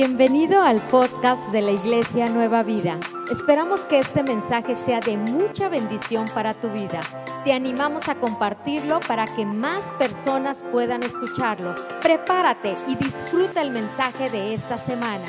Bienvenido 0.00 0.62
al 0.62 0.80
podcast 0.92 1.44
de 1.50 1.60
la 1.60 1.72
Iglesia 1.72 2.26
Nueva 2.26 2.62
Vida. 2.62 3.00
Esperamos 3.32 3.80
que 3.80 3.98
este 3.98 4.22
mensaje 4.22 4.76
sea 4.76 5.00
de 5.00 5.16
mucha 5.16 5.68
bendición 5.68 6.26
para 6.32 6.54
tu 6.54 6.68
vida. 6.70 7.00
Te 7.44 7.52
animamos 7.52 8.08
a 8.08 8.14
compartirlo 8.14 9.00
para 9.08 9.24
que 9.24 9.44
más 9.44 9.80
personas 9.94 10.64
puedan 10.70 11.02
escucharlo. 11.02 11.74
Prepárate 12.00 12.76
y 12.86 12.94
disfruta 12.94 13.60
el 13.60 13.72
mensaje 13.72 14.30
de 14.30 14.54
esta 14.54 14.76
semana. 14.76 15.24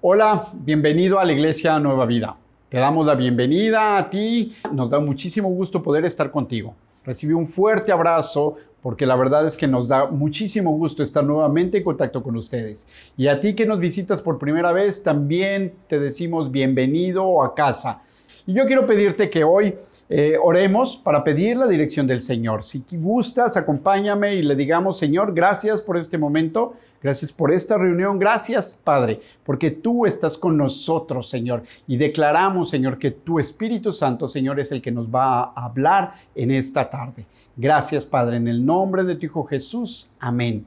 Hola, 0.00 0.48
bienvenido 0.52 1.20
a 1.20 1.24
la 1.24 1.32
Iglesia 1.32 1.78
Nueva 1.78 2.06
Vida. 2.06 2.36
Te 2.70 2.78
damos 2.78 3.06
la 3.06 3.14
bienvenida 3.14 3.98
a 3.98 4.10
ti. 4.10 4.56
Nos 4.72 4.90
da 4.90 4.98
muchísimo 4.98 5.48
gusto 5.50 5.80
poder 5.80 6.04
estar 6.06 6.32
contigo. 6.32 6.74
Recibí 7.04 7.32
un 7.32 7.46
fuerte 7.46 7.92
abrazo 7.92 8.56
porque 8.82 9.06
la 9.06 9.16
verdad 9.16 9.46
es 9.46 9.56
que 9.56 9.66
nos 9.66 9.88
da 9.88 10.06
muchísimo 10.06 10.70
gusto 10.72 11.02
estar 11.02 11.24
nuevamente 11.24 11.78
en 11.78 11.84
contacto 11.84 12.22
con 12.22 12.36
ustedes. 12.36 12.86
Y 13.16 13.26
a 13.26 13.40
ti 13.40 13.54
que 13.54 13.66
nos 13.66 13.80
visitas 13.80 14.22
por 14.22 14.38
primera 14.38 14.72
vez, 14.72 15.02
también 15.02 15.74
te 15.88 15.98
decimos 15.98 16.50
bienvenido 16.50 17.42
a 17.42 17.54
casa. 17.54 18.02
Y 18.48 18.54
yo 18.54 18.64
quiero 18.64 18.86
pedirte 18.86 19.28
que 19.28 19.44
hoy 19.44 19.74
eh, 20.08 20.38
oremos 20.42 20.96
para 20.96 21.22
pedir 21.22 21.58
la 21.58 21.68
dirección 21.68 22.06
del 22.06 22.22
Señor. 22.22 22.64
Si 22.64 22.82
gustas, 22.92 23.58
acompáñame 23.58 24.36
y 24.36 24.42
le 24.42 24.56
digamos, 24.56 24.96
Señor, 24.96 25.34
gracias 25.34 25.82
por 25.82 25.98
este 25.98 26.16
momento, 26.16 26.72
gracias 27.02 27.30
por 27.30 27.52
esta 27.52 27.76
reunión, 27.76 28.18
gracias, 28.18 28.80
Padre, 28.82 29.20
porque 29.44 29.70
tú 29.70 30.06
estás 30.06 30.38
con 30.38 30.56
nosotros, 30.56 31.28
Señor. 31.28 31.62
Y 31.86 31.98
declaramos, 31.98 32.70
Señor, 32.70 32.98
que 32.98 33.10
tu 33.10 33.38
Espíritu 33.38 33.92
Santo, 33.92 34.28
Señor, 34.28 34.58
es 34.60 34.72
el 34.72 34.80
que 34.80 34.92
nos 34.92 35.14
va 35.14 35.40
a 35.40 35.66
hablar 35.66 36.14
en 36.34 36.50
esta 36.50 36.88
tarde. 36.88 37.26
Gracias, 37.54 38.06
Padre, 38.06 38.38
en 38.38 38.48
el 38.48 38.64
nombre 38.64 39.04
de 39.04 39.16
tu 39.16 39.26
Hijo 39.26 39.44
Jesús. 39.44 40.10
Amén. 40.20 40.64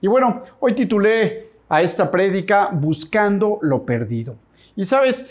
Y 0.00 0.06
bueno, 0.06 0.40
hoy 0.60 0.72
titulé 0.72 1.50
a 1.68 1.82
esta 1.82 2.10
prédica 2.10 2.70
Buscando 2.72 3.58
lo 3.60 3.84
Perdido. 3.84 4.34
Y 4.76 4.86
sabes, 4.86 5.26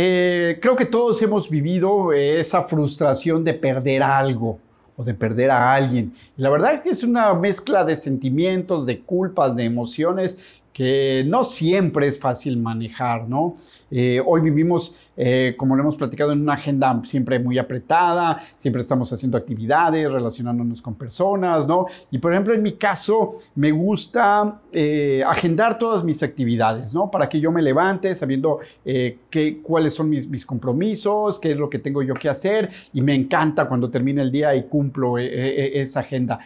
eh, 0.00 0.60
creo 0.62 0.76
que 0.76 0.84
todos 0.84 1.20
hemos 1.22 1.50
vivido 1.50 2.12
eh, 2.12 2.38
esa 2.38 2.62
frustración 2.62 3.42
de 3.42 3.52
perder 3.52 4.00
algo 4.04 4.60
o 4.96 5.02
de 5.02 5.12
perder 5.12 5.50
a 5.50 5.74
alguien. 5.74 6.14
la 6.36 6.50
verdad 6.50 6.74
es 6.74 6.82
que 6.82 6.90
es 6.90 7.02
una 7.02 7.34
mezcla 7.34 7.84
de 7.84 7.96
sentimientos, 7.96 8.86
de 8.86 9.00
culpas, 9.00 9.56
de 9.56 9.64
emociones 9.64 10.38
que 10.78 11.24
no 11.26 11.42
siempre 11.42 12.06
es 12.06 12.20
fácil 12.20 12.56
manejar, 12.56 13.28
¿no? 13.28 13.56
Eh, 13.90 14.22
hoy 14.24 14.42
vivimos, 14.42 14.94
eh, 15.16 15.56
como 15.56 15.74
lo 15.74 15.82
hemos 15.82 15.96
platicado, 15.96 16.30
en 16.30 16.40
una 16.40 16.52
agenda 16.52 17.02
siempre 17.04 17.40
muy 17.40 17.58
apretada, 17.58 18.40
siempre 18.58 18.82
estamos 18.82 19.12
haciendo 19.12 19.36
actividades, 19.36 20.08
relacionándonos 20.08 20.80
con 20.80 20.94
personas, 20.94 21.66
¿no? 21.66 21.86
Y 22.12 22.18
por 22.18 22.30
ejemplo, 22.30 22.54
en 22.54 22.62
mi 22.62 22.74
caso, 22.74 23.40
me 23.56 23.72
gusta 23.72 24.60
eh, 24.70 25.24
agendar 25.26 25.80
todas 25.80 26.04
mis 26.04 26.22
actividades, 26.22 26.94
¿no? 26.94 27.10
Para 27.10 27.28
que 27.28 27.40
yo 27.40 27.50
me 27.50 27.60
levante 27.60 28.14
sabiendo 28.14 28.60
qué, 28.84 29.60
cuáles 29.60 29.94
son 29.94 30.08
mis, 30.08 30.28
mis, 30.28 30.46
compromisos, 30.46 31.40
qué 31.40 31.50
es 31.50 31.56
lo 31.56 31.68
que 31.68 31.80
tengo 31.80 32.04
yo 32.04 32.14
que 32.14 32.28
hacer, 32.28 32.70
y 32.92 33.02
me 33.02 33.16
encanta 33.16 33.66
cuando 33.66 33.90
termina 33.90 34.22
el 34.22 34.30
día 34.30 34.54
y 34.54 34.62
cumplo 34.68 35.18
esa 35.18 35.98
agenda. 35.98 36.38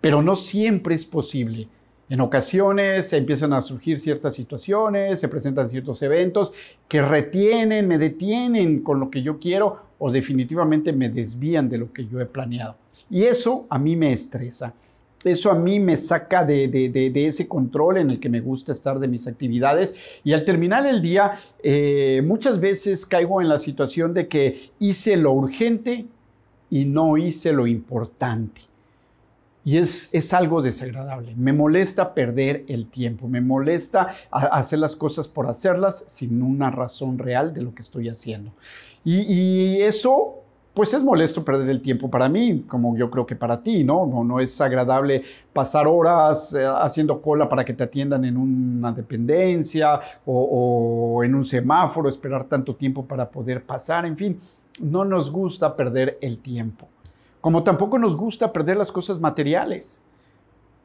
Pero 0.00 0.22
no 0.22 0.36
siempre 0.36 0.94
es 0.94 1.04
posible. 1.04 1.66
En 2.08 2.20
ocasiones 2.20 3.12
empiezan 3.12 3.52
a 3.52 3.60
surgir 3.60 3.98
ciertas 3.98 4.34
situaciones, 4.34 5.18
se 5.18 5.26
presentan 5.26 5.68
ciertos 5.68 6.00
eventos 6.02 6.52
que 6.86 7.02
retienen, 7.02 7.88
me 7.88 7.98
detienen 7.98 8.82
con 8.82 9.00
lo 9.00 9.10
que 9.10 9.22
yo 9.22 9.40
quiero 9.40 9.80
o 9.98 10.12
definitivamente 10.12 10.92
me 10.92 11.08
desvían 11.08 11.68
de 11.68 11.78
lo 11.78 11.92
que 11.92 12.06
yo 12.06 12.20
he 12.20 12.26
planeado. 12.26 12.76
Y 13.10 13.24
eso 13.24 13.66
a 13.70 13.78
mí 13.78 13.96
me 13.96 14.12
estresa. 14.12 14.72
Eso 15.24 15.50
a 15.50 15.56
mí 15.56 15.80
me 15.80 15.96
saca 15.96 16.44
de, 16.44 17.10
ese 17.14 17.48
control 17.48 17.96
en 17.96 18.10
el 18.10 18.20
que 18.20 18.28
me 18.28 18.40
gusta 18.40 18.70
estar 18.70 19.00
de 19.00 19.08
mis 19.08 19.26
actividades. 19.26 19.92
Y 20.22 20.32
al 20.32 20.44
terminar 20.44 20.86
el 20.86 21.02
día, 21.02 21.40
eh, 21.62 22.22
muchas 22.24 22.60
veces 22.60 23.04
caigo 23.04 23.40
en 23.40 23.48
la 23.48 23.58
situación 23.58 24.14
de 24.14 24.28
que 24.28 24.70
hice 24.78 25.16
lo 25.16 25.32
urgente 25.32 26.06
y 26.70 26.84
no 26.84 27.16
hice 27.16 27.52
lo 27.52 27.66
importante. 27.66 28.60
Y 29.66 29.78
es, 29.78 30.08
es, 30.12 30.32
algo 30.32 30.62
desagradable. 30.62 31.34
Me 31.34 31.52
molesta 31.52 32.14
perder 32.14 32.64
el 32.68 32.86
tiempo, 32.86 33.26
me 33.26 33.40
molesta 33.40 34.14
hacer 34.30 34.78
las 34.78 34.94
cosas 34.94 35.26
por 35.26 35.48
hacerlas 35.48 36.04
sin 36.06 36.40
una 36.40 36.70
razón 36.70 37.18
real 37.18 37.52
de 37.52 37.62
lo 37.62 37.74
que 37.74 37.82
estoy 37.82 38.08
haciendo. 38.08 38.52
Y, 39.04 39.80
eso, 39.80 40.44
pues 40.72 40.94
es 40.94 41.02
molesto 41.02 41.44
perder 41.44 41.68
el 41.68 41.82
tiempo 41.82 42.08
para 42.08 42.28
mí, 42.28 42.64
como 42.68 42.96
yo 42.96 43.10
creo 43.10 43.26
que 43.26 43.34
para 43.34 43.60
ti, 43.60 43.82
¿no? 43.82 44.06
No, 44.06 44.38
es 44.38 44.60
agradable 44.60 45.22
pasar 45.52 45.88
horas 45.88 46.54
eh, 46.54 46.64
haciendo 46.64 47.20
cola 47.20 47.48
para 47.48 47.64
que 47.64 47.72
te 47.72 47.82
atiendan 47.82 48.24
en 48.24 48.36
una 48.36 48.92
dependencia 48.92 49.98
o 50.24 51.24
en 51.24 51.34
un 51.34 51.44
semáforo, 51.44 52.08
esperar 52.08 52.44
tanto 52.44 52.76
tiempo 52.76 53.04
para 53.04 53.28
poder 53.28 53.64
pasar, 53.64 54.06
en 54.06 54.16
fin, 54.16 54.38
no 54.80 55.04
nos 55.04 55.28
gusta 55.28 55.74
perder 55.74 56.18
el 56.20 56.38
tiempo 56.38 56.86
como 57.46 57.62
tampoco 57.62 57.96
nos 57.96 58.16
gusta 58.16 58.52
perder 58.52 58.76
las 58.76 58.90
cosas 58.90 59.20
materiales. 59.20 60.02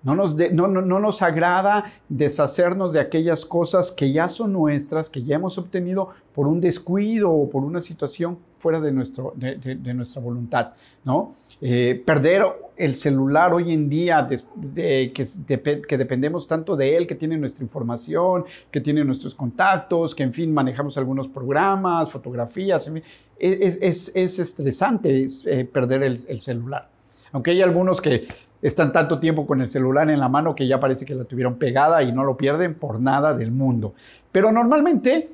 No 0.04 0.16
nos, 0.16 0.36
no, 0.36 0.68
no, 0.68 1.00
nos, 1.00 1.22
agrada 1.22 1.94
deshacernos 2.10 2.92
de 2.92 3.00
aquellas 3.00 3.46
cosas 3.46 3.92
que 3.92 4.12
ya 4.12 4.28
son 4.28 4.54
nuestras, 4.54 5.10
que 5.10 5.22
ya 5.22 5.36
hemos 5.36 5.60
obtenido 5.60 6.10
por 6.34 6.48
un 6.48 6.60
descuido 6.60 7.32
o 7.32 7.50
por 7.50 7.64
una 7.64 7.82
situación 7.82 8.40
fuera 8.58 8.80
de, 8.80 8.92
nuestro, 8.92 9.34
de, 9.36 9.94
nuestra 9.94 10.22
voluntad. 10.22 10.72
¿no? 11.04 11.36
Eh, 11.62 12.02
perder 12.04 12.44
el 12.78 12.96
celular 12.96 13.54
hoy 13.54 13.72
en 13.72 13.88
día, 13.90 14.28
que, 14.28 15.12
que, 15.14 15.98
dependemos 15.98 16.48
tanto 16.48 16.76
de 16.76 16.98
él, 16.98 17.06
que 17.06 17.14
tiene 17.14 17.38
nuestra 17.38 17.64
información, 17.64 18.46
que 18.72 18.82
tiene 18.82 19.06
nuestros 19.06 19.36
contactos, 19.36 20.16
que 20.16 20.24
en 20.24 20.34
fin 20.34 20.52
manejamos 20.52 20.98
algunos 20.98 21.28
programas, 21.28 22.12
fotografías, 22.12 22.88
en 22.88 22.96
fin, 22.96 23.04
es, 23.38 24.10
es, 24.16 24.40
estresante 24.40 25.28
eh, 25.46 25.66
perder 25.66 26.02
el, 26.04 26.42
celular. 26.42 26.90
Aunque 27.32 27.52
hay 27.52 27.62
algunos 27.62 28.02
que 28.02 28.28
están 28.62 28.92
tanto 28.92 29.20
tiempo 29.20 29.48
con 29.48 29.62
el 29.62 29.68
celular 29.68 30.10
en 30.10 30.20
la 30.20 30.30
mano 30.30 30.56
que 30.56 30.68
ya 30.68 30.80
parece 30.80 31.06
que 31.06 31.16
la 31.16 31.24
tuvieron 31.24 31.56
pegada 31.56 32.04
y 32.04 32.12
no 32.12 32.24
lo 32.24 32.38
pierden 32.38 32.76
por 32.76 33.00
nada 33.00 33.34
del 33.34 33.52
mundo. 33.52 33.94
Pero 34.32 34.52
normalmente 34.52 35.30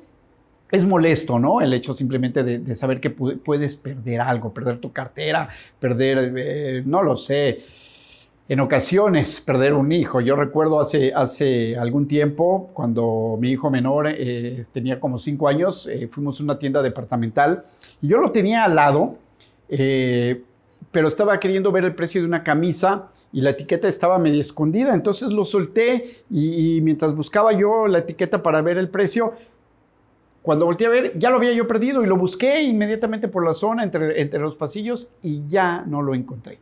es 0.70 0.84
molesto, 0.84 1.38
¿no? 1.38 1.60
El 1.60 1.72
hecho 1.72 1.94
simplemente 1.94 2.42
de, 2.42 2.74
saber 2.74 3.00
que 3.00 3.10
puedes 3.10 3.76
perder 3.76 4.20
algo, 4.20 4.52
perder 4.52 4.78
tu 4.78 4.92
cartera, 4.92 5.48
perder, 5.80 6.34
eh, 6.36 6.82
no 6.84 7.02
lo 7.02 7.16
sé, 7.16 7.60
en 8.48 8.60
ocasiones 8.60 9.40
perder 9.40 9.74
un 9.74 9.92
hijo. 9.92 10.20
Yo 10.20 10.36
recuerdo 10.36 10.80
hace, 10.80 11.12
hace 11.14 11.76
algún 11.76 12.06
tiempo, 12.06 12.70
cuando 12.74 13.38
mi 13.40 13.50
hijo 13.50 13.70
menor 13.70 14.08
eh, 14.08 14.66
tenía 14.72 15.00
como 15.00 15.18
cinco 15.18 15.48
años, 15.48 15.86
eh, 15.86 16.08
fuimos 16.10 16.40
a 16.40 16.42
una 16.42 16.58
tienda 16.58 16.82
departamental 16.82 17.62
y 18.02 18.08
yo 18.08 18.18
lo 18.18 18.30
tenía 18.30 18.64
al 18.64 18.74
lado, 18.74 19.16
pero 19.68 21.08
estaba 21.08 21.38
queriendo 21.40 21.70
ver 21.72 21.84
el 21.84 21.94
precio 21.94 22.22
de 22.22 22.26
una 22.26 22.42
camisa 22.42 23.10
y 23.32 23.40
la 23.40 23.50
etiqueta 23.50 23.88
estaba 23.88 24.18
medio 24.18 24.40
escondida. 24.40 24.94
Entonces 24.94 25.30
lo 25.30 25.44
solté 25.44 26.22
y, 26.30 26.80
mientras 26.82 27.14
buscaba 27.14 27.52
yo 27.52 27.86
la 27.86 27.98
etiqueta 27.98 28.42
para 28.42 28.62
ver 28.62 28.78
el 28.78 28.88
precio, 28.88 29.34
cuando 30.42 30.64
volteé 30.64 30.86
a 30.86 30.90
ver, 30.90 31.18
ya 31.18 31.30
lo 31.30 31.36
había 31.36 31.52
yo 31.52 31.66
perdido 31.66 32.02
y 32.02 32.06
lo 32.06 32.16
busqué 32.16 32.62
inmediatamente 32.62 33.28
por 33.28 33.44
la 33.44 33.54
zona, 33.54 33.84
entre, 33.84 34.20
entre 34.20 34.40
los 34.40 34.54
pasillos 34.54 35.10
y 35.22 35.46
ya 35.46 35.84
no 35.86 36.00
lo 36.00 36.14
encontré. 36.14 36.58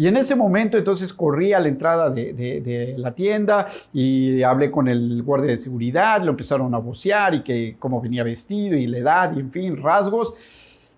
Y 0.00 0.06
en 0.06 0.16
ese 0.16 0.34
momento 0.34 0.78
entonces 0.78 1.12
corrí 1.12 1.52
a 1.52 1.60
la 1.60 1.68
entrada 1.68 2.08
de, 2.08 2.94
la 2.96 3.14
tienda 3.14 3.68
y 3.92 4.42
hablé 4.42 4.70
con 4.70 4.88
el 4.88 5.22
guardia 5.22 5.50
de 5.50 5.58
seguridad, 5.58 6.22
lo 6.22 6.30
empezaron 6.30 6.74
a 6.74 6.78
vocear 6.78 7.34
y 7.34 7.42
que 7.42 7.76
cómo 7.78 8.00
venía 8.00 8.24
vestido 8.24 8.78
y 8.78 8.86
la 8.86 8.96
edad 8.96 9.36
y 9.36 9.40
en 9.40 9.50
fin, 9.50 9.76
rasgos. 9.76 10.32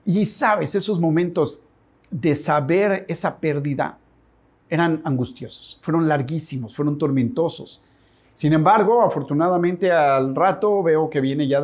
Y 0.04 0.24
sabes, 0.26 0.76
esos 0.76 1.00
momentos 1.00 1.60
de 2.12 2.36
saber 2.36 3.04
esa 3.08 3.40
pérdida 3.40 3.98
eran 4.72 5.02
angustiosos, 5.04 5.78
fueron 5.82 6.08
larguísimos, 6.08 6.74
fueron 6.74 6.96
tormentosos. 6.96 7.82
Sin 8.34 8.54
embargo, 8.54 9.02
afortunadamente 9.02 9.92
al 9.92 10.34
rato 10.34 10.82
veo 10.82 11.10
que 11.10 11.20
viene 11.20 11.46
ya 11.46 11.58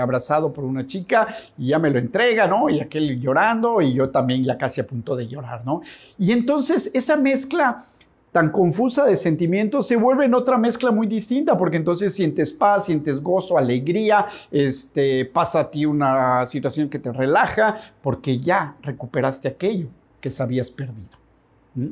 abrazado 0.00 0.50
por 0.50 0.64
una 0.64 0.86
chica 0.86 1.28
y 1.58 1.66
ya 1.68 1.78
me 1.78 1.90
lo 1.90 1.98
entrega, 1.98 2.46
¿no? 2.46 2.70
Y 2.70 2.80
aquel 2.80 3.20
llorando 3.20 3.82
y 3.82 3.92
yo 3.92 4.08
también 4.08 4.42
ya 4.44 4.56
casi 4.56 4.80
a 4.80 4.86
punto 4.86 5.14
de 5.14 5.28
llorar, 5.28 5.66
¿no? 5.66 5.82
Y 6.18 6.32
entonces 6.32 6.90
esa 6.94 7.18
mezcla 7.18 7.84
tan 8.32 8.50
confusa 8.50 9.04
de 9.04 9.18
sentimientos 9.18 9.86
se 9.86 9.96
vuelve 9.96 10.24
en 10.24 10.32
otra 10.32 10.56
mezcla 10.56 10.90
muy 10.90 11.06
distinta, 11.06 11.58
porque 11.58 11.76
entonces 11.76 12.14
sientes 12.14 12.50
paz, 12.50 12.86
sientes 12.86 13.22
gozo, 13.22 13.58
alegría, 13.58 14.24
este, 14.50 15.26
pasa 15.26 15.60
a 15.60 15.70
ti 15.70 15.84
una 15.84 16.46
situación 16.46 16.88
que 16.88 16.98
te 16.98 17.12
relaja, 17.12 17.76
porque 18.00 18.38
ya 18.38 18.76
recuperaste 18.80 19.48
aquello 19.48 19.88
que 20.22 20.30
sabías 20.30 20.70
perdido 20.70 21.21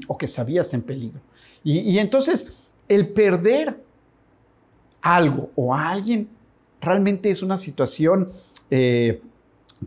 o 0.06 0.18
que 0.18 0.26
sabías 0.26 0.72
en 0.74 0.82
peligro. 0.82 1.20
Y, 1.62 1.98
entonces 1.98 2.70
el 2.88 3.08
perder 3.08 3.82
algo 5.02 5.50
o 5.54 5.74
a 5.74 5.90
alguien 5.90 6.28
realmente 6.80 7.30
es 7.30 7.42
una 7.42 7.58
situación 7.58 8.26
eh, 8.70 9.20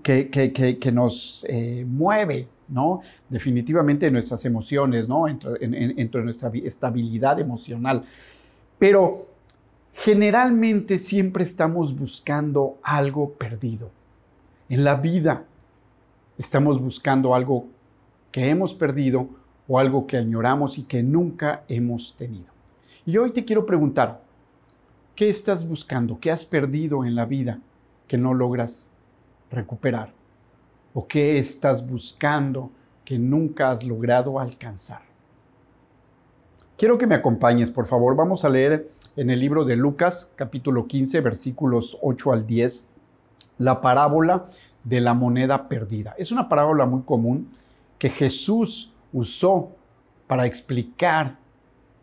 que, 0.01 0.91
nos 0.93 1.45
eh, 1.49 1.85
mueve, 1.87 2.47
¿no? 2.67 3.01
Definitivamente 3.29 4.09
nuestras 4.09 4.45
emociones, 4.45 5.07
¿no? 5.07 5.27
Entre, 5.27 6.23
nuestra 6.23 6.51
estabilidad 6.63 7.39
emocional. 7.39 8.03
Pero 8.79 9.27
generalmente 9.93 10.97
siempre 10.99 11.43
estamos 11.43 11.97
buscando 11.97 12.77
algo 12.83 13.33
perdido. 13.33 13.91
En 14.69 14.83
la 14.83 14.95
vida 14.95 15.45
estamos 16.37 16.81
buscando 16.81 17.35
algo 17.35 17.67
que 18.31 18.49
hemos 18.49 18.73
perdido 18.73 19.27
o 19.67 19.79
algo 19.79 20.07
que 20.07 20.17
añoramos 20.17 20.77
y 20.77 20.83
que 20.83 21.03
nunca 21.03 21.63
hemos 21.67 22.15
tenido. 22.17 22.51
Y 23.05 23.17
hoy 23.17 23.31
te 23.31 23.45
quiero 23.45 23.65
preguntar, 23.65 24.21
¿qué 25.15 25.29
estás 25.29 25.67
buscando? 25.67 26.19
¿Qué 26.19 26.31
has 26.31 26.45
perdido 26.45 27.05
en 27.05 27.15
la 27.15 27.25
vida 27.25 27.59
que 28.07 28.17
no 28.17 28.33
logras 28.33 28.91
recuperar? 29.51 30.13
¿O 30.93 31.07
qué 31.07 31.37
estás 31.37 31.85
buscando 31.87 32.71
que 33.03 33.17
nunca 33.17 33.71
has 33.71 33.83
logrado 33.83 34.39
alcanzar? 34.39 35.01
Quiero 36.77 36.97
que 36.97 37.07
me 37.07 37.15
acompañes, 37.15 37.71
por 37.71 37.85
favor. 37.85 38.15
Vamos 38.15 38.45
a 38.45 38.49
leer 38.49 38.89
en 39.15 39.29
el 39.29 39.39
libro 39.39 39.63
de 39.65 39.75
Lucas, 39.75 40.29
capítulo 40.35 40.87
15, 40.87 41.21
versículos 41.21 41.97
8 42.01 42.33
al 42.33 42.47
10, 42.47 42.85
la 43.59 43.81
parábola 43.81 44.45
de 44.83 45.01
la 45.01 45.13
moneda 45.13 45.67
perdida. 45.67 46.15
Es 46.17 46.31
una 46.31 46.49
parábola 46.49 46.85
muy 46.85 47.03
común 47.03 47.49
que 47.99 48.09
Jesús 48.09 48.92
usó 49.13 49.71
para 50.27 50.45
explicar 50.45 51.37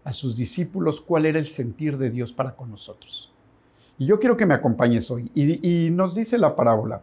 a 0.04 0.12
sus 0.12 0.36
discípulos 0.36 1.00
cuál 1.00 1.26
era 1.26 1.38
el 1.38 1.48
sentir 1.48 1.98
de 1.98 2.10
Dios 2.10 2.32
para 2.32 2.56
con 2.56 2.70
nosotros. 2.70 3.30
Y 3.98 4.06
yo 4.06 4.18
quiero 4.18 4.36
que 4.36 4.46
me 4.46 4.54
acompañes 4.54 5.10
hoy. 5.10 5.30
Y, 5.34 5.90
nos 5.90 6.14
dice 6.14 6.38
la 6.38 6.56
parábola. 6.56 7.02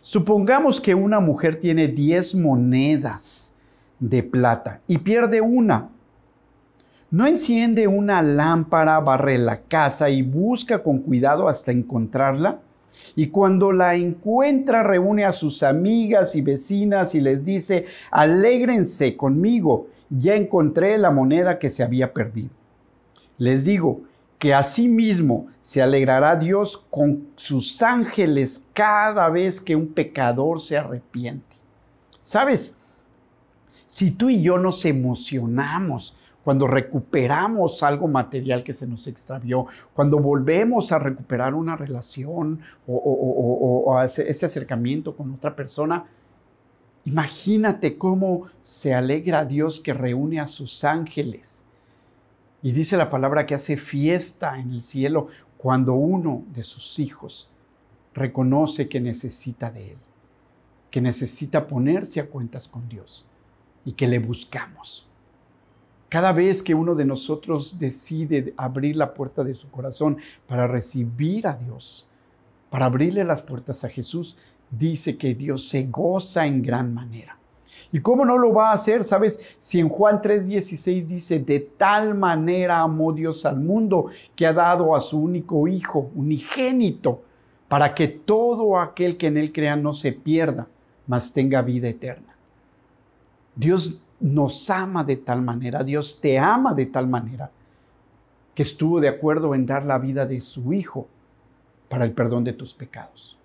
Supongamos 0.00 0.80
que 0.80 0.94
una 0.94 1.20
mujer 1.20 1.56
tiene 1.56 1.88
10 1.88 2.36
monedas 2.36 3.52
de 3.98 4.22
plata 4.22 4.80
y 4.86 4.98
pierde 4.98 5.40
una. 5.40 5.90
¿No 7.10 7.26
enciende 7.26 7.86
una 7.88 8.22
lámpara, 8.22 9.00
barre 9.00 9.36
la 9.36 9.62
casa 9.62 10.08
y 10.08 10.22
busca 10.22 10.82
con 10.82 10.98
cuidado 10.98 11.48
hasta 11.48 11.72
encontrarla? 11.72 12.60
Y 13.14 13.28
cuando 13.28 13.72
la 13.72 13.94
encuentra, 13.94 14.82
reúne 14.82 15.24
a 15.24 15.32
sus 15.32 15.62
amigas 15.62 16.34
y 16.34 16.42
vecinas 16.42 17.14
y 17.14 17.20
les 17.20 17.44
dice, 17.44 17.86
alégrense 18.10 19.16
conmigo, 19.16 19.88
ya 20.10 20.34
encontré 20.34 20.98
la 20.98 21.10
moneda 21.10 21.58
que 21.58 21.70
se 21.70 21.82
había 21.82 22.12
perdido. 22.12 22.50
Les 23.38 23.64
digo 23.64 24.02
que 24.38 24.54
asimismo 24.54 25.46
se 25.62 25.82
alegrará 25.82 26.36
Dios 26.36 26.84
con 26.90 27.28
sus 27.36 27.82
ángeles 27.82 28.62
cada 28.72 29.28
vez 29.28 29.60
que 29.60 29.76
un 29.76 29.88
pecador 29.88 30.60
se 30.60 30.76
arrepiente. 30.76 31.56
¿Sabes? 32.20 32.74
Si 33.86 34.10
tú 34.10 34.30
y 34.30 34.42
yo 34.42 34.58
nos 34.58 34.84
emocionamos 34.84 36.15
cuando 36.46 36.68
recuperamos 36.68 37.82
algo 37.82 38.06
material 38.06 38.62
que 38.62 38.72
se 38.72 38.86
nos 38.86 39.08
extravió, 39.08 39.66
cuando 39.92 40.20
volvemos 40.20 40.92
a 40.92 41.00
recuperar 41.00 41.54
una 41.54 41.74
relación 41.74 42.60
o, 42.86 44.00
ese 44.04 44.46
acercamiento 44.46 45.16
con 45.16 45.34
otra 45.34 45.56
persona, 45.56 46.04
imagínate 47.04 47.98
cómo 47.98 48.46
se 48.62 48.94
alegra 48.94 49.44
Dios 49.44 49.80
que 49.80 49.92
reúne 49.92 50.38
a 50.38 50.46
sus 50.46 50.84
ángeles. 50.84 51.64
Y 52.62 52.70
dice 52.70 52.96
la 52.96 53.10
palabra 53.10 53.44
que 53.44 53.56
hace 53.56 53.76
fiesta 53.76 54.56
en 54.56 54.70
el 54.70 54.82
cielo 54.82 55.26
cuando 55.56 55.94
uno 55.94 56.44
de 56.52 56.62
sus 56.62 57.00
hijos 57.00 57.50
reconoce 58.14 58.88
que 58.88 59.00
necesita 59.00 59.72
de 59.72 59.90
Él, 59.94 59.98
que 60.92 61.00
necesita 61.00 61.66
ponerse 61.66 62.20
a 62.20 62.28
cuentas 62.28 62.68
con 62.68 62.88
Dios 62.88 63.26
y 63.84 63.94
que 63.94 64.06
le 64.06 64.20
buscamos. 64.20 65.05
Cada 66.08 66.32
vez 66.32 66.62
que 66.62 66.74
uno 66.74 66.94
de 66.94 67.04
nosotros 67.04 67.78
decide 67.78 68.54
abrir 68.56 68.96
la 68.96 69.12
puerta 69.12 69.42
de 69.42 69.54
su 69.54 69.68
corazón 69.70 70.18
para 70.46 70.66
recibir 70.66 71.46
a 71.46 71.54
Dios, 71.54 72.06
para 72.70 72.86
abrirle 72.86 73.24
las 73.24 73.42
puertas 73.42 73.82
a 73.84 73.88
Jesús, 73.88 74.36
dice 74.70 75.16
que 75.16 75.34
Dios 75.34 75.68
se 75.68 75.86
goza 75.86 76.46
en 76.46 76.62
gran 76.62 76.94
manera. 76.94 77.36
¿Y 77.92 78.00
cómo 78.00 78.24
no 78.24 78.38
lo 78.38 78.52
va 78.52 78.70
a 78.70 78.74
hacer? 78.74 79.04
¿Sabes? 79.04 79.38
Si 79.58 79.78
en 79.80 79.88
Juan 79.88 80.20
3:16 80.20 81.06
dice, 81.06 81.38
de 81.38 81.60
tal 81.60 82.14
manera 82.14 82.80
amó 82.80 83.12
Dios 83.12 83.44
al 83.46 83.60
mundo 83.60 84.06
que 84.34 84.46
ha 84.46 84.52
dado 84.52 84.94
a 84.94 85.00
su 85.00 85.18
único 85.18 85.66
Hijo, 85.68 86.10
unigénito, 86.14 87.22
para 87.68 87.94
que 87.94 88.08
todo 88.08 88.78
aquel 88.78 89.16
que 89.16 89.26
en 89.26 89.36
Él 89.36 89.52
crea 89.52 89.76
no 89.76 89.92
se 89.92 90.12
pierda, 90.12 90.68
mas 91.06 91.32
tenga 91.32 91.62
vida 91.62 91.88
eterna. 91.88 92.36
Dios 93.54 94.00
nos 94.20 94.70
ama 94.70 95.04
de 95.04 95.16
tal 95.16 95.42
manera, 95.42 95.84
Dios 95.84 96.20
te 96.20 96.38
ama 96.38 96.74
de 96.74 96.86
tal 96.86 97.06
manera, 97.06 97.50
que 98.54 98.62
estuvo 98.62 99.00
de 99.00 99.08
acuerdo 99.08 99.54
en 99.54 99.66
dar 99.66 99.84
la 99.84 99.98
vida 99.98 100.26
de 100.26 100.40
su 100.40 100.72
Hijo 100.72 101.06
para 101.88 102.04
el 102.04 102.12
perdón 102.12 102.44
de 102.44 102.52
tus 102.52 102.72
pecados. 102.74 103.38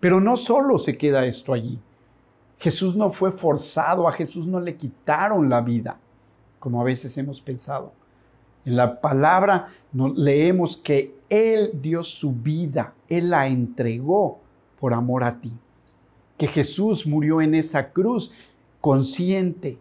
Pero 0.00 0.20
no 0.20 0.36
solo 0.36 0.78
se 0.78 0.96
queda 0.96 1.26
esto 1.26 1.52
allí. 1.52 1.78
Jesús 2.58 2.96
no 2.96 3.10
fue 3.10 3.32
forzado, 3.32 4.08
a 4.08 4.12
Jesús 4.12 4.46
no 4.46 4.60
le 4.60 4.76
quitaron 4.76 5.50
la 5.50 5.60
vida, 5.60 5.98
como 6.58 6.80
a 6.80 6.84
veces 6.84 7.16
hemos 7.18 7.40
pensado. 7.40 7.92
En 8.64 8.76
la 8.76 9.00
palabra 9.00 9.68
leemos 9.92 10.76
que 10.76 11.14
Él 11.28 11.70
dio 11.74 12.02
su 12.02 12.32
vida, 12.32 12.94
Él 13.08 13.30
la 13.30 13.46
entregó 13.46 14.40
por 14.80 14.94
amor 14.94 15.22
a 15.22 15.40
ti. 15.40 15.52
Que 16.36 16.48
Jesús 16.48 17.06
murió 17.06 17.40
en 17.40 17.54
esa 17.54 17.90
cruz 17.90 18.32
consciente 18.80 19.78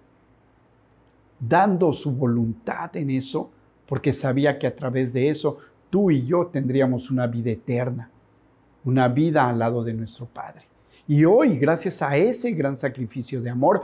dando 1.39 1.93
su 1.93 2.11
voluntad 2.11 2.95
en 2.95 3.09
eso, 3.09 3.51
porque 3.85 4.13
sabía 4.13 4.57
que 4.57 4.67
a 4.67 4.75
través 4.75 5.13
de 5.13 5.29
eso 5.29 5.57
tú 5.89 6.11
y 6.11 6.25
yo 6.25 6.47
tendríamos 6.47 7.11
una 7.11 7.27
vida 7.27 7.51
eterna, 7.51 8.09
una 8.83 9.07
vida 9.07 9.47
al 9.47 9.59
lado 9.59 9.83
de 9.83 9.93
nuestro 9.93 10.25
Padre. 10.25 10.63
Y 11.07 11.23
hoy, 11.25 11.57
gracias 11.57 12.01
a 12.01 12.17
ese 12.17 12.51
gran 12.51 12.75
sacrificio 12.75 13.41
de 13.41 13.49
amor, 13.49 13.83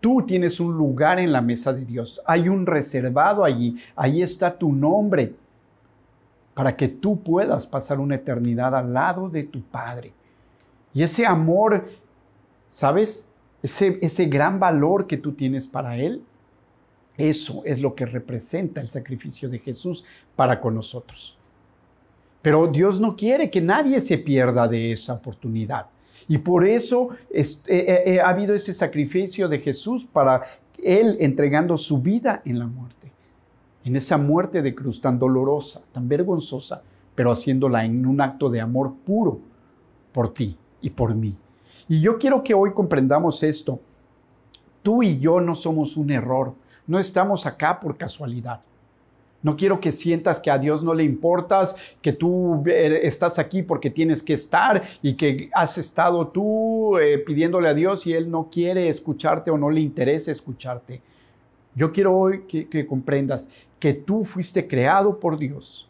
tú 0.00 0.22
tienes 0.26 0.60
un 0.60 0.76
lugar 0.76 1.18
en 1.18 1.32
la 1.32 1.40
mesa 1.40 1.72
de 1.72 1.84
Dios. 1.84 2.20
Hay 2.26 2.48
un 2.48 2.66
reservado 2.66 3.44
allí. 3.44 3.76
Ahí 3.96 4.22
está 4.22 4.58
tu 4.58 4.72
nombre 4.72 5.34
para 6.54 6.76
que 6.76 6.88
tú 6.88 7.22
puedas 7.22 7.66
pasar 7.66 8.00
una 8.00 8.16
eternidad 8.16 8.74
al 8.74 8.92
lado 8.92 9.28
de 9.30 9.44
tu 9.44 9.62
Padre. 9.62 10.12
Y 10.92 11.02
ese 11.02 11.24
amor, 11.24 11.88
¿sabes? 12.68 13.26
Ese, 13.62 13.98
ese 14.02 14.26
gran 14.26 14.58
valor 14.58 15.06
que 15.06 15.16
tú 15.16 15.32
tienes 15.32 15.66
para 15.66 15.96
Él, 15.96 16.22
eso 17.28 17.62
es 17.64 17.80
lo 17.80 17.94
que 17.94 18.06
representa 18.06 18.80
el 18.80 18.88
sacrificio 18.88 19.48
de 19.48 19.58
Jesús 19.58 20.04
para 20.36 20.60
con 20.60 20.74
nosotros. 20.74 21.36
Pero 22.42 22.66
Dios 22.66 23.00
no 23.00 23.16
quiere 23.16 23.50
que 23.50 23.60
nadie 23.60 24.00
se 24.00 24.18
pierda 24.18 24.66
de 24.66 24.92
esa 24.92 25.14
oportunidad. 25.14 25.86
Y 26.28 26.38
por 26.38 26.66
eso 26.66 27.10
eh, 27.30 27.44
eh, 27.66 28.02
eh, 28.06 28.20
ha 28.20 28.28
habido 28.28 28.54
ese 28.54 28.72
sacrificio 28.72 29.48
de 29.48 29.58
Jesús 29.58 30.06
para 30.06 30.42
Él 30.82 31.16
entregando 31.20 31.76
su 31.76 31.98
vida 31.98 32.42
en 32.44 32.58
la 32.58 32.66
muerte. 32.66 33.12
En 33.84 33.96
esa 33.96 34.16
muerte 34.16 34.62
de 34.62 34.74
cruz 34.74 35.00
tan 35.00 35.18
dolorosa, 35.18 35.82
tan 35.92 36.08
vergonzosa, 36.08 36.82
pero 37.14 37.32
haciéndola 37.32 37.84
en 37.84 38.06
un 38.06 38.20
acto 38.20 38.48
de 38.48 38.60
amor 38.60 38.94
puro 39.04 39.40
por 40.12 40.32
ti 40.32 40.56
y 40.80 40.90
por 40.90 41.14
mí. 41.14 41.36
Y 41.88 42.00
yo 42.00 42.18
quiero 42.18 42.42
que 42.44 42.54
hoy 42.54 42.72
comprendamos 42.72 43.42
esto. 43.42 43.80
Tú 44.82 45.02
y 45.02 45.18
yo 45.18 45.40
no 45.40 45.54
somos 45.54 45.96
un 45.96 46.10
error. 46.10 46.54
No 46.90 46.98
estamos 46.98 47.46
acá 47.46 47.78
por 47.78 47.96
casualidad. 47.96 48.62
No 49.44 49.56
quiero 49.56 49.78
que 49.78 49.92
sientas 49.92 50.40
que 50.40 50.50
a 50.50 50.58
Dios 50.58 50.82
no 50.82 50.92
le 50.92 51.04
importas, 51.04 51.76
que 52.02 52.12
tú 52.12 52.64
eh, 52.66 53.02
estás 53.04 53.38
aquí 53.38 53.62
porque 53.62 53.90
tienes 53.90 54.24
que 54.24 54.34
estar 54.34 54.82
y 55.00 55.14
que 55.14 55.50
has 55.54 55.78
estado 55.78 56.26
tú 56.26 56.98
eh, 56.98 57.18
pidiéndole 57.18 57.68
a 57.68 57.74
Dios 57.74 58.08
y 58.08 58.12
Él 58.12 58.28
no 58.28 58.48
quiere 58.50 58.88
escucharte 58.88 59.52
o 59.52 59.56
no 59.56 59.70
le 59.70 59.80
interesa 59.80 60.32
escucharte. 60.32 61.00
Yo 61.76 61.92
quiero 61.92 62.18
hoy 62.18 62.40
que 62.48 62.86
comprendas 62.88 63.48
que 63.78 63.94
tú 63.94 64.24
fuiste 64.24 64.66
creado 64.66 65.20
por 65.20 65.38
Dios, 65.38 65.88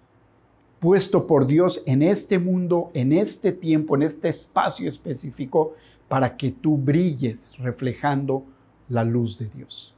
puesto 0.81 1.27
por 1.27 1.47
Dios 1.47 1.83
en 1.87 2.03
este 2.03 2.39
mundo, 2.39 2.91
en 2.93 3.15
este 3.15 3.53
tiempo, 3.53 3.97
en 3.97 4.03
este 4.03 4.29
espacio 4.29 4.87
específico, 4.87 5.73
para 6.09 6.37
que 6.37 6.51
tú 6.51 6.77
brilles 6.77 7.57
reflejando 7.57 8.43
la 8.91 9.03
luz 9.03 9.39
de 9.39 9.47
Dios 9.47 9.95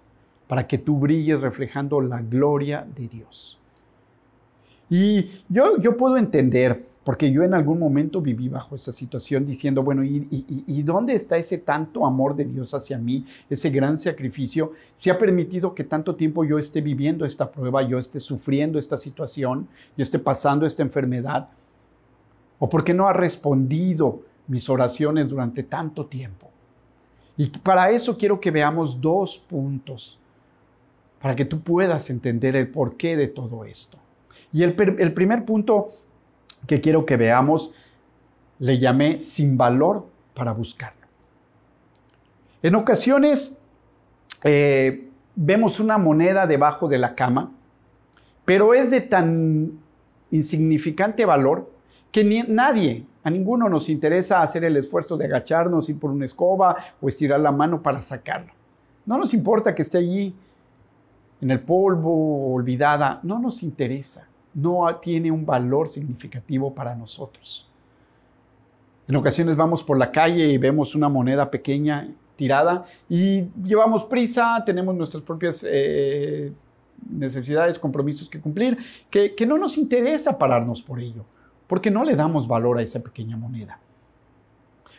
para 0.53 0.67
que 0.67 0.77
tú 0.77 0.99
brilles 0.99 1.41
reflejando 1.41 1.99
la 2.03 2.21
gloria 2.21 2.87
de 2.95 3.09
Dios. 3.09 3.59
Y 4.91 5.31
yo, 5.49 5.81
yo 5.81 5.97
puedo 5.97 6.19
entender, 6.19 6.79
porque 7.05 7.33
yo 7.33 7.43
en 7.43 7.55
algún 7.55 7.79
momento 7.79 8.21
viví 8.21 8.51
bajo 8.51 8.77
esa 8.77 8.93
situación 8.93 9.47
diciendo, 9.47 9.83
bueno, 9.83 10.05
¿y, 10.05 10.29
y, 10.31 10.83
dónde 10.83 11.15
está 11.15 11.39
ese 11.39 11.57
tanto 11.57 12.05
amor 12.05 12.37
de 12.37 12.45
Dios 12.45 12.75
hacia 12.75 12.99
mí, 12.99 13.25
ese 13.49 13.71
gran 13.71 13.97
sacrificio? 13.97 14.73
Si 14.95 15.09
ha 15.09 15.17
permitido 15.17 15.75
que 15.75 15.85
tanto 15.85 16.17
tiempo 16.17 16.45
yo 16.45 16.59
esté 16.59 16.83
viviendo 16.83 17.25
esta 17.25 17.51
prueba, 17.51 17.81
yo 17.89 17.99
esté 17.99 18.21
sufriendo 18.21 18.79
esta 18.79 18.99
situación, 18.99 19.67
yo 19.97 20.03
esté 20.03 20.19
pasando 20.19 20.67
esta 20.67 20.83
enfermedad? 20.83 21.49
¿O 22.59 22.69
por 22.69 22.85
qué 22.85 22.93
no 22.93 23.09
ha 23.09 23.15
respondido 23.15 24.21
mis 24.49 24.69
oraciones 24.69 25.31
durante 25.31 25.63
tanto 25.63 26.05
tiempo. 26.05 26.51
Y 27.39 27.47
para 27.47 27.89
eso 27.91 28.19
quiero 28.19 28.39
que 28.39 28.51
veamos 28.51 29.01
dos 29.01 29.39
puntos, 29.39 30.19
para 31.23 31.37
que 31.37 31.45
tú 31.45 31.61
puedas 31.61 32.11
entender 32.11 32.57
el 32.57 32.69
porqué 32.69 33.17
de 33.17 33.29
todo 33.29 33.65
esto. 33.65 33.97
Y 34.53 34.65
el, 34.65 34.75
primer 34.75 35.45
punto 35.45 35.87
que 36.67 36.81
quiero 36.81 37.07
que 37.07 37.17
veamos, 37.17 37.73
le 38.59 38.79
llamé 38.79 39.21
sin 39.21 39.57
valor 39.57 40.07
para 40.35 40.53
buscarlo. 40.53 41.07
En 42.63 42.75
ocasiones 42.75 43.57
eh, 44.43 45.09
vemos 45.37 45.79
una 45.79 45.97
moneda 45.97 46.47
debajo 46.49 46.89
de 46.89 46.99
la 46.99 47.15
cama, 47.15 47.53
pero 48.45 48.75
es 48.75 48.91
de 48.91 49.01
tan 49.01 49.79
insignificante 50.33 51.25
valor 51.25 51.71
que 52.11 52.25
ni, 52.25 52.43
nadie, 52.43 53.07
a 53.23 53.31
ninguno 53.31 53.69
nos 53.69 53.89
interesa 53.89 54.43
hacer 54.43 54.65
el 54.65 54.77
esfuerzo 54.77 55.17
de 55.17 55.27
agacharnos, 55.27 55.89
ir 55.89 56.01
por 56.01 56.11
una 56.11 56.25
escoba 56.25 56.77
o 57.01 57.09
estirar 57.09 57.39
la 57.39 57.53
mano 57.53 57.81
para 57.81 58.03
sacarlo. 58.03 58.53
No 59.07 59.19
nos 59.19 59.33
importa 59.33 59.75
que 59.75 59.83
esté 59.83 59.99
allí 59.99 60.35
en 61.43 61.51
el 61.51 61.61
polvo, 61.61 62.55
olvidada, 62.55 63.19
no 63.25 63.41
nos 63.41 63.65
interesa, 63.65 64.29
no 64.55 64.87
tiene 65.03 65.33
un 65.33 65.45
valor 65.45 65.89
significativo 65.89 66.73
para 66.73 66.95
nosotros. 66.95 67.69
En 69.09 69.17
ocasiones 69.17 69.57
vamos 69.57 69.83
por 69.83 69.99
la 69.99 70.13
calle 70.13 70.47
y 70.47 70.57
vemos 70.57 70.95
una 70.95 71.09
moneda 71.09 71.51
pequeña 71.51 72.09
tirada 72.37 72.85
y 73.09 73.43
llevamos 73.65 74.05
prisa, 74.05 74.63
tenemos 74.65 74.95
nuestras 74.95 75.25
propias 75.25 75.67
eh, 75.69 76.53
necesidades, 77.11 77.77
compromisos 77.77 78.29
que 78.29 78.41
cumplir, 78.41 78.79
que, 79.11 79.35
que 79.35 79.45
no 79.45 79.59
nos 79.59 79.77
interesa 79.77 80.39
pararnos 80.39 80.81
por 80.81 81.01
ello, 81.01 81.25
porque 81.67 81.91
no 81.91 82.05
le 82.05 82.15
damos 82.15 82.47
valor 82.47 82.79
a 82.79 82.83
esa 82.83 83.01
pequeña 83.01 83.37
moneda. 83.37 83.81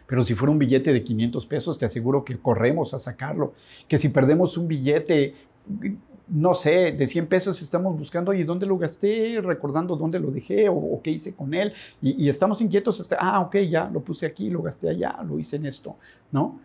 Pero 0.06 0.26
si 0.26 0.36
fuera 0.36 0.52
un 0.52 0.60
billete 0.60 0.92
de 0.92 1.04
500 1.04 1.46
pesos, 1.46 1.80
te 1.80 1.86
aseguro 1.86 2.26
que 2.26 2.38
corremos 2.38 2.94
a 2.94 3.00
sacarlo. 3.00 3.54
Que 3.88 3.98
si 3.98 4.10
perdemos 4.10 4.58
un 4.58 4.68
billete, 4.68 5.34
no 6.28 6.54
sé, 6.54 6.92
de 6.94 7.08
100 7.08 7.28
pesos 7.28 7.62
estamos 7.62 7.98
buscando, 7.98 8.34
¿y 8.34 8.44
dónde 8.44 8.66
lo 8.66 8.78
gasté? 8.78 9.40
Recordando 9.42 9.96
dónde 9.96 10.20
lo 10.20 10.32
dejé 10.32 10.68
o, 10.70 11.00
qué 11.04 11.12
hice 11.12 11.34
con 11.34 11.54
él. 11.54 11.74
Y, 12.02 12.26
y, 12.26 12.30
estamos 12.30 12.62
inquietos, 12.62 13.00
hasta, 13.00 13.18
ah, 13.20 13.42
ok, 13.42 13.58
ya 13.70 13.90
lo 13.90 14.02
puse 14.02 14.26
aquí, 14.26 14.50
lo 14.50 14.62
gasté 14.62 14.90
allá, 14.90 15.22
lo 15.28 15.38
hice 15.38 15.58
en 15.58 15.66
esto, 15.66 15.96
¿no? 16.32 16.60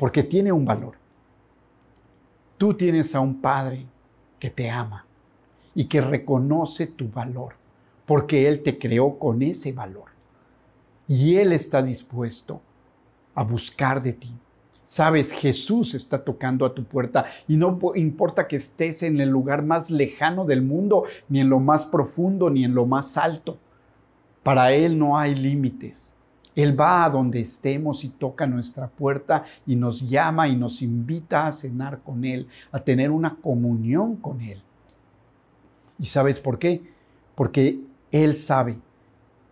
porque 0.00 0.22
tiene 0.22 0.50
un 0.50 0.64
valor. 0.64 0.94
Tú 2.56 2.72
tienes 2.72 3.14
a 3.14 3.20
un 3.20 3.38
Padre 3.38 3.84
que 4.38 4.48
te 4.48 4.70
ama 4.70 5.04
y 5.74 5.84
que 5.84 6.00
reconoce 6.00 6.86
tu 6.86 7.10
valor, 7.10 7.52
porque 8.06 8.48
Él 8.48 8.62
te 8.62 8.78
creó 8.78 9.18
con 9.18 9.42
ese 9.42 9.72
valor. 9.72 10.06
Y 11.06 11.36
Él 11.36 11.52
está 11.52 11.82
dispuesto 11.82 12.62
a 13.34 13.44
buscar 13.44 14.02
de 14.02 14.14
ti. 14.14 14.32
Sabes, 14.82 15.30
Jesús 15.32 15.94
está 15.94 16.24
tocando 16.24 16.64
a 16.64 16.74
tu 16.74 16.84
puerta 16.84 17.26
y 17.46 17.56
no 17.56 17.78
importa 17.94 18.48
que 18.48 18.56
estés 18.56 19.02
en 19.02 19.20
el 19.20 19.28
lugar 19.28 19.64
más 19.64 19.90
lejano 19.90 20.44
del 20.44 20.62
mundo, 20.62 21.04
ni 21.28 21.40
en 21.40 21.48
lo 21.48 21.60
más 21.60 21.86
profundo, 21.86 22.50
ni 22.50 22.64
en 22.64 22.74
lo 22.74 22.86
más 22.86 23.16
alto. 23.16 23.58
Para 24.42 24.72
Él 24.72 24.98
no 24.98 25.18
hay 25.18 25.34
límites. 25.34 26.14
Él 26.56 26.78
va 26.78 27.04
a 27.04 27.10
donde 27.10 27.40
estemos 27.40 28.04
y 28.04 28.08
toca 28.08 28.46
nuestra 28.46 28.88
puerta 28.88 29.44
y 29.66 29.76
nos 29.76 30.08
llama 30.08 30.48
y 30.48 30.56
nos 30.56 30.82
invita 30.82 31.46
a 31.46 31.52
cenar 31.52 32.00
con 32.00 32.24
Él, 32.24 32.48
a 32.72 32.80
tener 32.80 33.10
una 33.10 33.36
comunión 33.36 34.16
con 34.16 34.40
Él. 34.40 34.60
¿Y 35.98 36.06
sabes 36.06 36.40
por 36.40 36.58
qué? 36.58 36.82
Porque 37.34 37.80
Él 38.10 38.34
sabe 38.34 38.78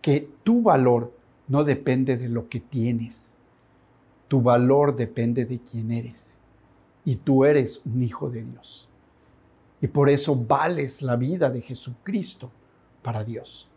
que 0.01 0.29
tu 0.43 0.61
valor 0.61 1.13
no 1.47 1.63
depende 1.63 2.17
de 2.17 2.27
lo 2.27 2.49
que 2.49 2.59
tienes. 2.59 3.28
Tu 4.29 4.41
valor 4.41 4.95
depende 4.95 5.43
de 5.43 5.59
quién 5.59 5.91
eres. 5.91 6.37
Y 7.03 7.17
tú 7.17 7.43
eres 7.43 7.81
un 7.83 8.01
hijo 8.01 8.29
de 8.29 8.43
Dios. 8.43 8.87
Y 9.81 9.87
por 9.87 10.09
eso 10.09 10.35
vales 10.35 11.01
la 11.01 11.17
vida 11.17 11.49
de 11.49 11.61
Jesucristo 11.61 12.49
para 13.01 13.23
Dios. 13.23 13.67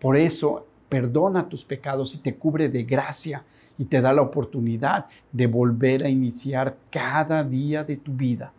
Por 0.00 0.16
eso 0.16 0.66
perdona 0.88 1.48
tus 1.48 1.64
pecados 1.64 2.14
y 2.14 2.18
te 2.18 2.34
cubre 2.34 2.68
de 2.68 2.84
gracia 2.84 3.44
y 3.78 3.84
te 3.84 4.00
da 4.00 4.12
la 4.12 4.22
oportunidad 4.22 5.06
de 5.30 5.46
volver 5.46 6.04
a 6.04 6.08
iniciar 6.08 6.76
cada 6.90 7.44
día 7.44 7.84
de 7.84 7.96
tu 7.96 8.12
vida. 8.12 8.52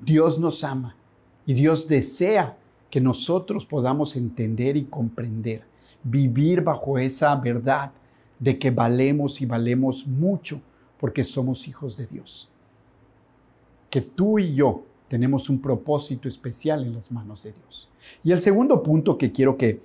Dios 0.00 0.38
nos 0.38 0.62
ama 0.64 0.94
y 1.46 1.54
Dios 1.54 1.88
desea 1.88 2.56
que 2.90 3.00
nosotros 3.00 3.66
podamos 3.66 4.16
entender 4.16 4.76
y 4.76 4.84
comprender, 4.84 5.62
vivir 6.04 6.62
bajo 6.62 6.98
esa 6.98 7.34
verdad 7.34 7.90
de 8.38 8.58
que 8.58 8.70
valemos 8.70 9.40
y 9.40 9.46
valemos 9.46 10.06
mucho 10.06 10.60
porque 10.98 11.24
somos 11.24 11.68
hijos 11.68 11.96
de 11.96 12.06
Dios. 12.06 12.48
Que 13.90 14.00
tú 14.00 14.38
y 14.38 14.54
yo 14.54 14.84
tenemos 15.08 15.48
un 15.48 15.60
propósito 15.60 16.28
especial 16.28 16.82
en 16.84 16.94
las 16.94 17.12
manos 17.12 17.42
de 17.42 17.52
Dios. 17.52 17.88
Y 18.22 18.32
el 18.32 18.40
segundo 18.40 18.82
punto 18.82 19.16
que 19.16 19.32
quiero 19.32 19.56
que 19.56 19.80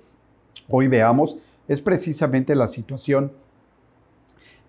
hoy 0.68 0.88
veamos 0.88 1.36
es 1.68 1.80
precisamente 1.80 2.54
la 2.54 2.68
situación 2.68 3.32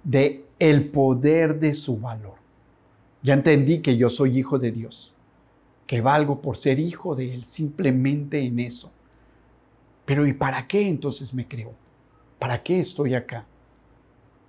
de 0.03 0.45
el 0.59 0.89
poder 0.89 1.59
de 1.59 1.73
su 1.73 1.97
valor. 1.97 2.35
Ya 3.23 3.33
entendí 3.33 3.79
que 3.79 3.97
yo 3.97 4.09
soy 4.09 4.37
hijo 4.37 4.59
de 4.59 4.71
Dios, 4.71 5.13
que 5.87 6.01
valgo 6.01 6.41
por 6.41 6.57
ser 6.57 6.79
hijo 6.79 7.15
de 7.15 7.33
Él, 7.33 7.43
simplemente 7.45 8.39
en 8.39 8.59
eso. 8.59 8.91
Pero 10.05 10.25
¿y 10.25 10.33
para 10.33 10.67
qué 10.67 10.87
entonces 10.87 11.33
me 11.33 11.47
creo? 11.47 11.73
¿Para 12.39 12.61
qué 12.61 12.79
estoy 12.79 13.13
acá? 13.13 13.45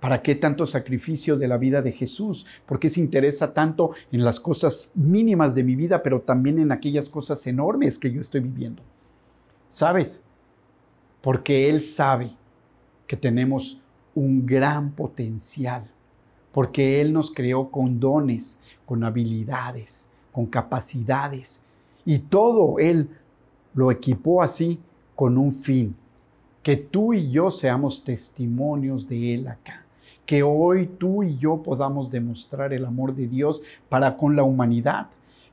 ¿Para 0.03 0.21
qué 0.21 0.35
tanto 0.35 0.67
sacrificio 0.67 1.37
de 1.37 1.47
la 1.47 1.57
vida 1.57 1.81
de 1.81 1.93
Jesús? 1.93 2.45
¿Por 2.65 2.77
qué 2.77 2.91
se 2.91 2.99
interesa 2.99 3.53
tanto 3.53 3.91
en 4.11 4.23
las 4.23 4.39
cosas 4.39 4.91
mínimas 4.93 5.55
de 5.55 5.63
mi 5.63 5.75
vida, 5.75 6.03
pero 6.03 6.19
también 6.19 6.59
en 6.59 6.73
aquellas 6.73 7.07
cosas 7.07 7.47
enormes 7.47 7.97
que 7.97 8.11
yo 8.11 8.19
estoy 8.19 8.41
viviendo? 8.41 8.83
¿Sabes? 9.69 10.21
porque 11.23 11.69
Él 11.69 11.81
sabe 11.81 12.35
que 13.07 13.15
tenemos 13.15 13.79
un 14.13 14.45
gran 14.45 14.91
potencial, 14.91 15.89
porque 16.51 16.99
Él 16.99 17.13
nos 17.13 17.31
creó 17.31 17.71
con 17.71 17.97
dones, 17.97 18.59
con 18.85 19.05
habilidades, 19.05 20.05
con 20.33 20.45
capacidades, 20.45 21.61
y 22.03 22.19
todo 22.19 22.77
Él 22.77 23.09
lo 23.73 23.89
equipó 23.89 24.43
así 24.43 24.79
con 25.15 25.37
un 25.37 25.53
fin, 25.53 25.95
que 26.61 26.75
tú 26.75 27.13
y 27.13 27.31
yo 27.31 27.49
seamos 27.49 28.03
testimonios 28.03 29.07
de 29.07 29.35
Él 29.35 29.47
acá, 29.47 29.82
que 30.25 30.43
hoy 30.43 30.87
tú 30.87 31.23
y 31.23 31.37
yo 31.37 31.61
podamos 31.63 32.09
demostrar 32.09 32.73
el 32.73 32.85
amor 32.85 33.15
de 33.15 33.27
Dios 33.27 33.61
para 33.89 34.15
con 34.15 34.35
la 34.35 34.43
humanidad, 34.43 35.07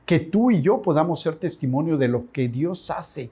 que 0.05 0.19
tú 0.19 0.51
y 0.51 0.61
yo 0.61 0.81
podamos 0.81 1.21
ser 1.21 1.35
testimonio 1.35 1.97
de 1.97 2.07
lo 2.07 2.31
que 2.31 2.47
Dios 2.47 2.89
hace 2.89 3.29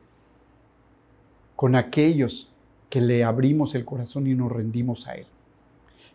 con 1.56 1.76
aquellos 1.76 2.50
que 2.90 3.02
le 3.02 3.24
abrimos 3.24 3.76
el 3.76 3.86
corazón 3.86 4.28
y 4.28 4.34
nos 4.34 4.52
rendimos 4.52 5.08
a 5.08 5.16
Él. 5.16 5.28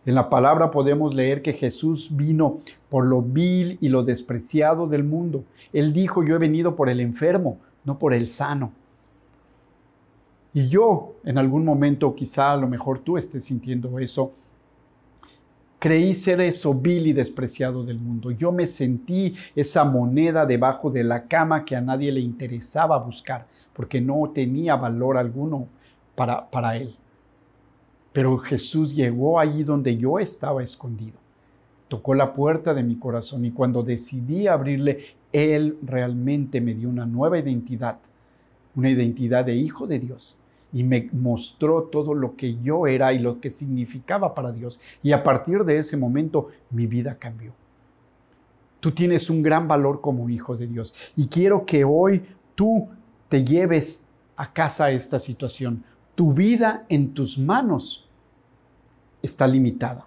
En 0.05 0.13
la 0.13 0.29
palabra 0.29 0.69
podemos 0.69 1.15
leer 1.15 1.41
que 1.41 1.53
Jesús 1.53 2.09
vino 2.15 2.59
por 2.89 3.05
lo 3.05 3.21
vil 3.21 3.79
y 3.81 3.89
lo 3.89 4.03
despreciado 4.03 4.87
del 4.87 5.03
mundo. 5.03 5.43
Él 5.73 5.93
dijo, 5.93 6.23
yo 6.23 6.35
he 6.35 6.39
venido 6.39 6.75
por 6.75 6.89
el 6.89 6.99
enfermo, 6.99 7.57
no 7.83 7.97
por 7.97 8.13
el 8.13 8.27
sano. 8.27 8.71
Y 10.53 10.67
yo, 10.67 11.15
en 11.23 11.37
algún 11.37 11.65
momento, 11.65 12.15
quizá 12.15 12.53
a 12.53 12.57
lo 12.57 12.67
mejor 12.67 12.99
tú 12.99 13.17
estés 13.17 13.45
sintiendo 13.45 13.97
eso, 13.99 14.31
creí 15.85 16.15
ser 16.15 16.41
eso 16.41 16.73
vil 16.73 17.05
y 17.05 17.13
despreciado 17.13 17.83
del 17.83 17.99
mundo. 17.99 18.31
Yo 18.31 18.51
me 18.51 18.65
sentí 18.65 19.35
esa 19.55 19.85
moneda 19.85 20.43
debajo 20.47 20.89
de 20.89 21.03
la 21.03 21.27
cama 21.27 21.63
que 21.63 21.75
a 21.75 21.81
nadie 21.81 22.11
le 22.11 22.21
interesaba 22.21 22.97
buscar 22.97 23.45
porque 23.71 24.01
no 24.01 24.31
tenía 24.33 24.77
valor 24.77 25.15
alguno 25.15 25.67
para, 26.15 26.49
para 26.49 26.75
él. 26.75 26.95
Pero 28.13 28.35
Jesús 28.39 28.95
llegó 28.95 29.39
allí 29.39 29.63
donde 29.63 29.95
yo 29.95 30.17
estaba 30.17 30.63
escondido. 30.63 31.19
Tocó 31.87 32.15
la 32.15 32.33
puerta 32.33 32.73
de 32.73 32.81
mi 32.81 32.95
corazón 32.95 33.45
y 33.45 33.51
cuando 33.51 33.83
decidí 33.83 34.47
abrirle, 34.47 35.17
Él 35.31 35.77
realmente 35.83 36.61
me 36.61 36.73
dio 36.73 36.89
una 36.89 37.05
nueva 37.05 37.37
identidad, 37.37 37.99
una 38.75 38.89
identidad 38.89 39.45
de 39.45 39.53
hijo 39.53 39.85
de 39.85 39.99
Dios. 39.99 40.35
Y 40.75 40.83
me 40.83 41.09
mostró 41.13 41.83
todo 41.83 42.13
lo 42.13 42.35
que 42.35 42.57
yo 42.61 42.85
era 42.85 43.13
y 43.13 43.19
lo 43.19 43.39
que 43.39 43.49
significaba 43.49 44.35
para 44.35 44.51
Dios. 44.51 44.81
Y 45.01 45.13
a 45.13 45.23
partir 45.23 45.63
de 45.63 45.79
ese 45.79 45.95
momento 45.95 46.49
mi 46.69 46.85
vida 46.85 47.15
cambió. 47.17 47.53
Tú 48.81 48.91
tienes 48.91 49.29
un 49.29 49.41
gran 49.41 49.69
valor 49.69 50.01
como 50.01 50.29
hijo 50.29 50.57
de 50.57 50.67
Dios. 50.67 50.93
Y 51.15 51.27
quiero 51.27 51.65
que 51.65 51.85
hoy 51.85 52.23
tú 52.55 52.89
te 53.29 53.45
lleves 53.45 54.01
a 54.35 54.51
casa 54.51 54.91
esta 54.91 55.17
situación. 55.17 55.83
Tu 56.13 56.33
vida 56.33 56.85
en 56.89 57.13
tus 57.13 57.39
manos 57.39 58.05
está 59.21 59.47
limitada. 59.47 60.05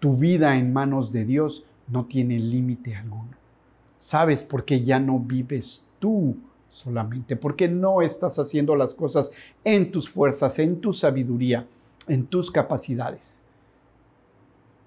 Tu 0.00 0.16
vida 0.16 0.56
en 0.56 0.72
manos 0.72 1.12
de 1.12 1.24
Dios 1.24 1.64
no 1.86 2.06
tiene 2.06 2.40
límite 2.40 2.96
alguno. 2.96 3.30
¿Sabes 4.00 4.42
por 4.42 4.64
qué 4.64 4.82
ya 4.82 4.98
no 4.98 5.20
vives 5.20 5.88
tú 6.00 6.36
solamente? 6.72 7.36
Porque 7.36 7.68
no 7.68 8.02
estás 8.02 8.38
haciendo 8.38 8.74
las 8.74 8.94
cosas 8.94 9.30
en 9.62 9.92
tus 9.92 10.08
fuerzas, 10.08 10.58
en 10.58 10.80
tu 10.80 10.92
sabiduría. 10.92 11.66
en 12.08 12.26
tus 12.26 12.50
capacidades. 12.50 13.42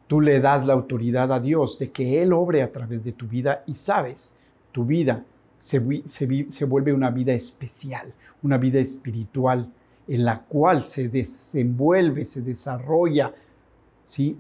Tú 0.07 0.19
le 0.19 0.41
das 0.41 0.67
la 0.67 0.73
autoridad 0.73 1.31
a 1.31 1.39
Dios 1.39 1.79
de 1.79 1.89
que 1.89 2.21
Él 2.21 2.33
obre 2.33 2.61
a 2.61 2.73
través 2.73 3.05
de 3.05 3.13
tu 3.13 3.25
vida 3.25 3.63
y 3.65 3.75
sabes, 3.75 4.33
tu 4.73 4.83
vida 4.83 5.23
se, 5.57 5.81
se, 6.05 6.65
vuelve 6.65 6.91
una 6.91 7.09
vida 7.11 7.31
especial, 7.31 8.13
una 8.43 8.57
vida 8.57 8.79
espiritual 8.79 9.71
en 10.07 10.25
la 10.25 10.41
cual 10.41 10.83
se 10.83 11.07
desenvuelve, 11.07 12.25
se 12.25 12.41
desarrolla, 12.41 13.33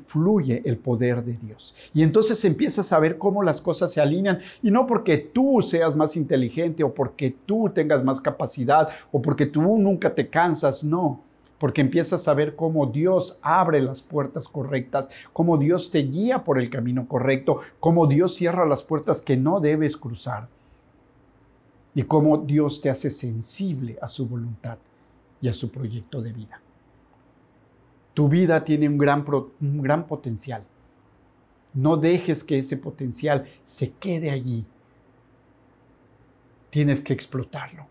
fluye 0.05 0.61
el 0.65 0.77
poder 0.77 1.23
de 1.23 1.33
Dios. 1.37 1.75
Y 1.93 2.03
entonces 2.03 2.43
empiezas 2.45 2.91
a 2.93 2.99
ver 2.99 3.17
cómo 3.17 3.43
las 3.43 3.61
cosas 3.61 3.91
se 3.91 4.01
alinean, 4.01 4.39
y 4.61 4.71
no 4.71 4.85
porque 4.87 5.17
tú 5.17 5.61
seas 5.61 5.95
más 5.95 6.15
inteligente 6.15 6.83
o 6.83 6.93
porque 6.93 7.35
tú 7.45 7.69
tengas 7.73 8.03
más 8.03 8.21
capacidad 8.21 8.89
o 9.11 9.21
porque 9.21 9.45
tú 9.45 9.61
nunca 9.77 10.13
te 10.13 10.29
cansas, 10.29 10.83
no, 10.83 11.21
porque 11.59 11.81
empiezas 11.81 12.27
a 12.27 12.33
ver 12.33 12.55
cómo 12.55 12.85
Dios 12.85 13.39
abre 13.41 13.81
las 13.81 14.01
puertas 14.01 14.47
correctas, 14.47 15.09
cómo 15.33 15.57
Dios 15.57 15.89
te 15.91 15.99
guía 15.99 16.43
por 16.43 16.59
el 16.59 16.69
camino 16.69 17.07
correcto, 17.07 17.59
cómo 17.79 18.07
Dios 18.07 18.35
cierra 18.35 18.65
las 18.65 18.83
puertas 18.83 19.21
que 19.21 19.37
no 19.37 19.59
debes 19.59 19.97
cruzar 19.97 20.47
y 21.93 22.03
cómo 22.03 22.37
Dios 22.37 22.81
te 22.81 22.89
hace 22.89 23.09
sensible 23.09 23.97
a 24.01 24.09
su 24.09 24.27
voluntad 24.27 24.77
y 25.41 25.47
a 25.47 25.53
su 25.53 25.71
proyecto 25.71 26.21
de 26.21 26.33
vida. 26.33 26.61
Tu 28.15 28.29
vida 28.29 28.63
tiene 28.63 28.87
un 28.87 28.97
gran, 28.97 29.25
un 29.27 29.81
gran 29.81 30.07
potencial. 30.07 30.63
No 31.73 31.97
dejes 31.97 32.45
que 32.45 32.57
ese 32.57 32.77
potencial 32.77 33.45
se 33.65 33.91
quede 33.91 34.31
allí. 34.31 34.63
Tienes 36.69 37.01
que 37.01 37.11
explotarlo. 37.11 37.85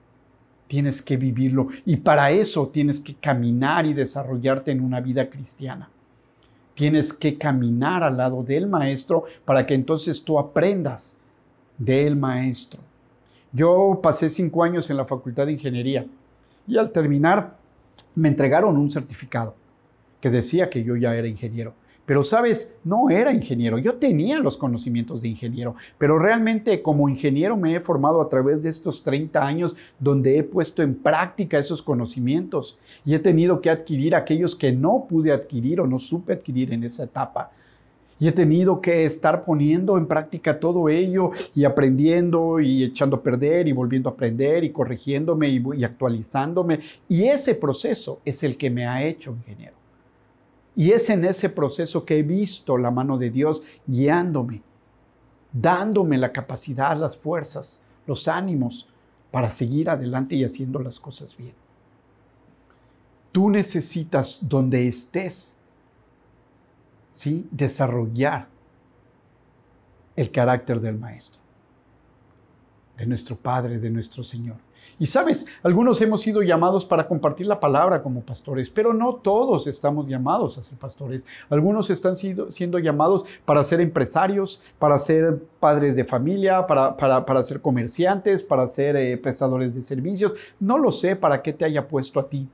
Tienes 0.66 1.02
que 1.02 1.18
vivirlo. 1.18 1.68
Y 1.84 1.96
para 1.98 2.30
eso 2.30 2.68
tienes 2.68 3.00
que 3.00 3.14
caminar 3.14 3.84
y 3.84 3.92
desarrollarte 3.92 4.70
en 4.70 4.82
una 4.82 4.98
vida 5.02 5.28
cristiana. 5.28 5.90
Tienes 6.72 7.12
que 7.12 7.36
caminar 7.36 8.02
al 8.02 8.16
lado 8.16 8.42
del 8.42 8.66
maestro 8.66 9.24
para 9.44 9.66
que 9.66 9.74
entonces 9.74 10.24
tú 10.24 10.38
aprendas 10.38 11.18
del 11.76 12.16
maestro. 12.16 12.80
Yo 13.52 14.00
pasé 14.02 14.30
cinco 14.30 14.64
años 14.64 14.88
en 14.88 14.96
la 14.96 15.04
Facultad 15.04 15.44
de 15.44 15.52
Ingeniería 15.52 16.06
y 16.66 16.78
al 16.78 16.90
terminar 16.92 17.58
me 18.14 18.28
entregaron 18.28 18.78
un 18.78 18.90
certificado 18.90 19.54
que 20.24 20.30
decía 20.30 20.70
que 20.70 20.82
yo 20.82 20.96
ya 20.96 21.14
era 21.14 21.28
ingeniero. 21.28 21.74
Pero 22.06 22.24
sabes, 22.24 22.72
no 22.82 23.10
era 23.10 23.30
ingeniero, 23.30 23.76
yo 23.76 23.96
tenía 23.96 24.38
los 24.38 24.56
conocimientos 24.56 25.20
de 25.20 25.28
ingeniero, 25.28 25.74
pero 25.98 26.18
realmente 26.18 26.80
como 26.80 27.10
ingeniero 27.10 27.58
me 27.58 27.76
he 27.76 27.80
formado 27.80 28.22
a 28.22 28.28
través 28.30 28.62
de 28.62 28.70
estos 28.70 29.02
30 29.02 29.46
años 29.46 29.76
donde 29.98 30.38
he 30.38 30.42
puesto 30.42 30.82
en 30.82 30.94
práctica 30.94 31.58
esos 31.58 31.82
conocimientos 31.82 32.78
y 33.04 33.12
he 33.12 33.18
tenido 33.18 33.60
que 33.60 33.68
adquirir 33.68 34.14
aquellos 34.14 34.56
que 34.56 34.72
no 34.72 35.04
pude 35.06 35.30
adquirir 35.30 35.78
o 35.82 35.86
no 35.86 35.98
supe 35.98 36.32
adquirir 36.32 36.72
en 36.72 36.84
esa 36.84 37.04
etapa. 37.04 37.50
Y 38.18 38.26
he 38.26 38.32
tenido 38.32 38.80
que 38.80 39.04
estar 39.04 39.44
poniendo 39.44 39.98
en 39.98 40.06
práctica 40.06 40.58
todo 40.58 40.88
ello 40.88 41.32
y 41.54 41.64
aprendiendo 41.64 42.60
y 42.60 42.82
echando 42.82 43.16
a 43.16 43.22
perder 43.22 43.68
y 43.68 43.72
volviendo 43.72 44.08
a 44.08 44.12
aprender 44.12 44.64
y 44.64 44.70
corrigiéndome 44.70 45.50
y, 45.50 45.62
y 45.76 45.84
actualizándome. 45.84 46.80
Y 47.10 47.24
ese 47.24 47.54
proceso 47.54 48.22
es 48.24 48.42
el 48.42 48.56
que 48.56 48.70
me 48.70 48.86
ha 48.86 49.04
hecho 49.04 49.30
ingeniero. 49.32 49.83
Y 50.76 50.90
es 50.90 51.08
en 51.10 51.24
ese 51.24 51.48
proceso 51.48 52.04
que 52.04 52.18
he 52.18 52.22
visto 52.22 52.76
la 52.76 52.90
mano 52.90 53.16
de 53.16 53.30
Dios 53.30 53.62
guiándome, 53.86 54.62
dándome 55.52 56.18
la 56.18 56.32
capacidad, 56.32 56.96
las 56.96 57.16
fuerzas, 57.16 57.80
los 58.06 58.26
ánimos 58.26 58.88
para 59.30 59.50
seguir 59.50 59.88
adelante 59.88 60.34
y 60.34 60.44
haciendo 60.44 60.80
las 60.80 60.98
cosas 60.98 61.36
bien. 61.36 61.54
Tú 63.32 63.50
necesitas 63.50 64.38
donde 64.40 64.86
estés, 64.86 65.56
¿sí? 67.12 67.46
Desarrollar 67.50 68.48
el 70.16 70.30
carácter 70.30 70.80
del 70.80 70.98
Maestro, 70.98 71.40
de 72.96 73.06
nuestro 73.06 73.36
Padre, 73.36 73.78
de 73.78 73.90
nuestro 73.90 74.22
Señor. 74.22 74.56
Y 74.98 75.06
sabes, 75.06 75.44
algunos 75.62 76.00
hemos 76.00 76.22
sido 76.22 76.42
llamados 76.42 76.84
para 76.84 77.08
compartir 77.08 77.46
la 77.46 77.58
palabra 77.58 78.02
como 78.02 78.20
pastores, 78.20 78.70
pero 78.70 78.92
no 78.92 79.16
todos 79.16 79.66
estamos 79.66 80.08
llamados 80.08 80.56
a 80.56 80.62
ser 80.62 80.78
pastores. 80.78 81.24
Algunos 81.50 81.90
están 81.90 82.16
siendo, 82.16 82.78
llamados 82.78 83.24
para 83.44 83.64
ser 83.64 83.80
empresarios, 83.80 84.62
para 84.78 84.98
ser 84.98 85.42
padres 85.58 85.96
de 85.96 86.04
familia, 86.04 86.66
para, 86.66 87.44
ser 87.44 87.60
comerciantes, 87.60 88.42
para 88.42 88.68
ser 88.68 88.96
eh, 88.96 89.16
prestadores 89.16 89.74
de 89.74 89.82
servicios. 89.82 90.34
No 90.60 90.78
lo 90.78 90.92
sé 90.92 91.16
para 91.16 91.42
qué 91.42 91.52
te 91.52 91.64
haya 91.64 91.88
puesto 91.88 92.20
a 92.20 92.28
ti. 92.28 92.48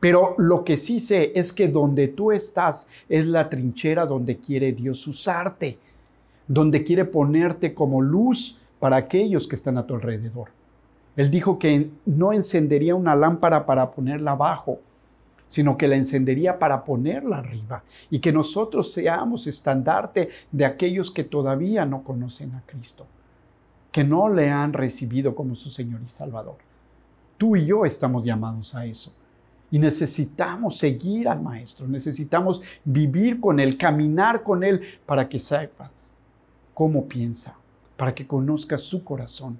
Pero 0.00 0.34
lo 0.38 0.64
que 0.64 0.76
sí 0.76 1.00
sé 1.00 1.32
es 1.34 1.52
que 1.52 1.68
donde 1.68 2.08
tú 2.08 2.30
estás 2.32 2.86
es 3.08 3.26
la 3.26 3.50
trinchera 3.50 4.06
donde 4.06 4.38
quiere 4.38 4.72
Dios 4.72 5.06
usarte, 5.06 5.78
donde 6.46 6.84
quiere 6.84 7.04
ponerte 7.04 7.74
como 7.74 8.00
luz 8.00 8.56
para 8.78 8.96
aquellos 8.96 9.48
que 9.48 9.56
están 9.56 9.76
a 9.76 9.86
tu 9.86 9.94
alrededor. 9.94 10.50
Él 11.18 11.32
dijo 11.32 11.58
que 11.58 11.90
no 12.06 12.32
encendería 12.32 12.94
una 12.94 13.16
lámpara 13.16 13.66
para 13.66 13.90
ponerla 13.90 14.30
abajo, 14.30 14.78
sino 15.48 15.76
que 15.76 15.88
la 15.88 15.96
encendería 15.96 16.60
para 16.60 16.84
ponerla 16.84 17.38
arriba 17.38 17.82
y 18.08 18.20
que 18.20 18.32
nosotros 18.32 18.92
seamos 18.92 19.48
estandarte 19.48 20.28
de 20.52 20.64
aquellos 20.64 21.10
que 21.10 21.24
todavía 21.24 21.84
no 21.84 22.04
conocen 22.04 22.54
a 22.54 22.62
Cristo, 22.64 23.04
que 23.90 24.04
no 24.04 24.28
le 24.28 24.48
han 24.48 24.72
recibido 24.72 25.34
como 25.34 25.56
su 25.56 25.70
Señor 25.70 26.02
y 26.06 26.08
Salvador. 26.08 26.58
Tú 27.36 27.56
y 27.56 27.66
yo 27.66 27.84
estamos 27.84 28.24
llamados 28.24 28.76
a 28.76 28.86
eso. 28.86 29.12
Y 29.72 29.80
necesitamos 29.80 30.78
seguir 30.78 31.28
al 31.28 31.42
Maestro, 31.42 31.88
necesitamos 31.88 32.62
vivir 32.84 33.40
con 33.40 33.58
Él, 33.58 33.76
caminar 33.76 34.44
con 34.44 34.62
Él 34.62 34.82
para 35.04 35.28
que 35.28 35.40
sepas 35.40 35.90
cómo 36.74 37.08
piensa, 37.08 37.56
para 37.96 38.14
que 38.14 38.24
conozcas 38.24 38.82
su 38.82 39.02
corazón 39.02 39.58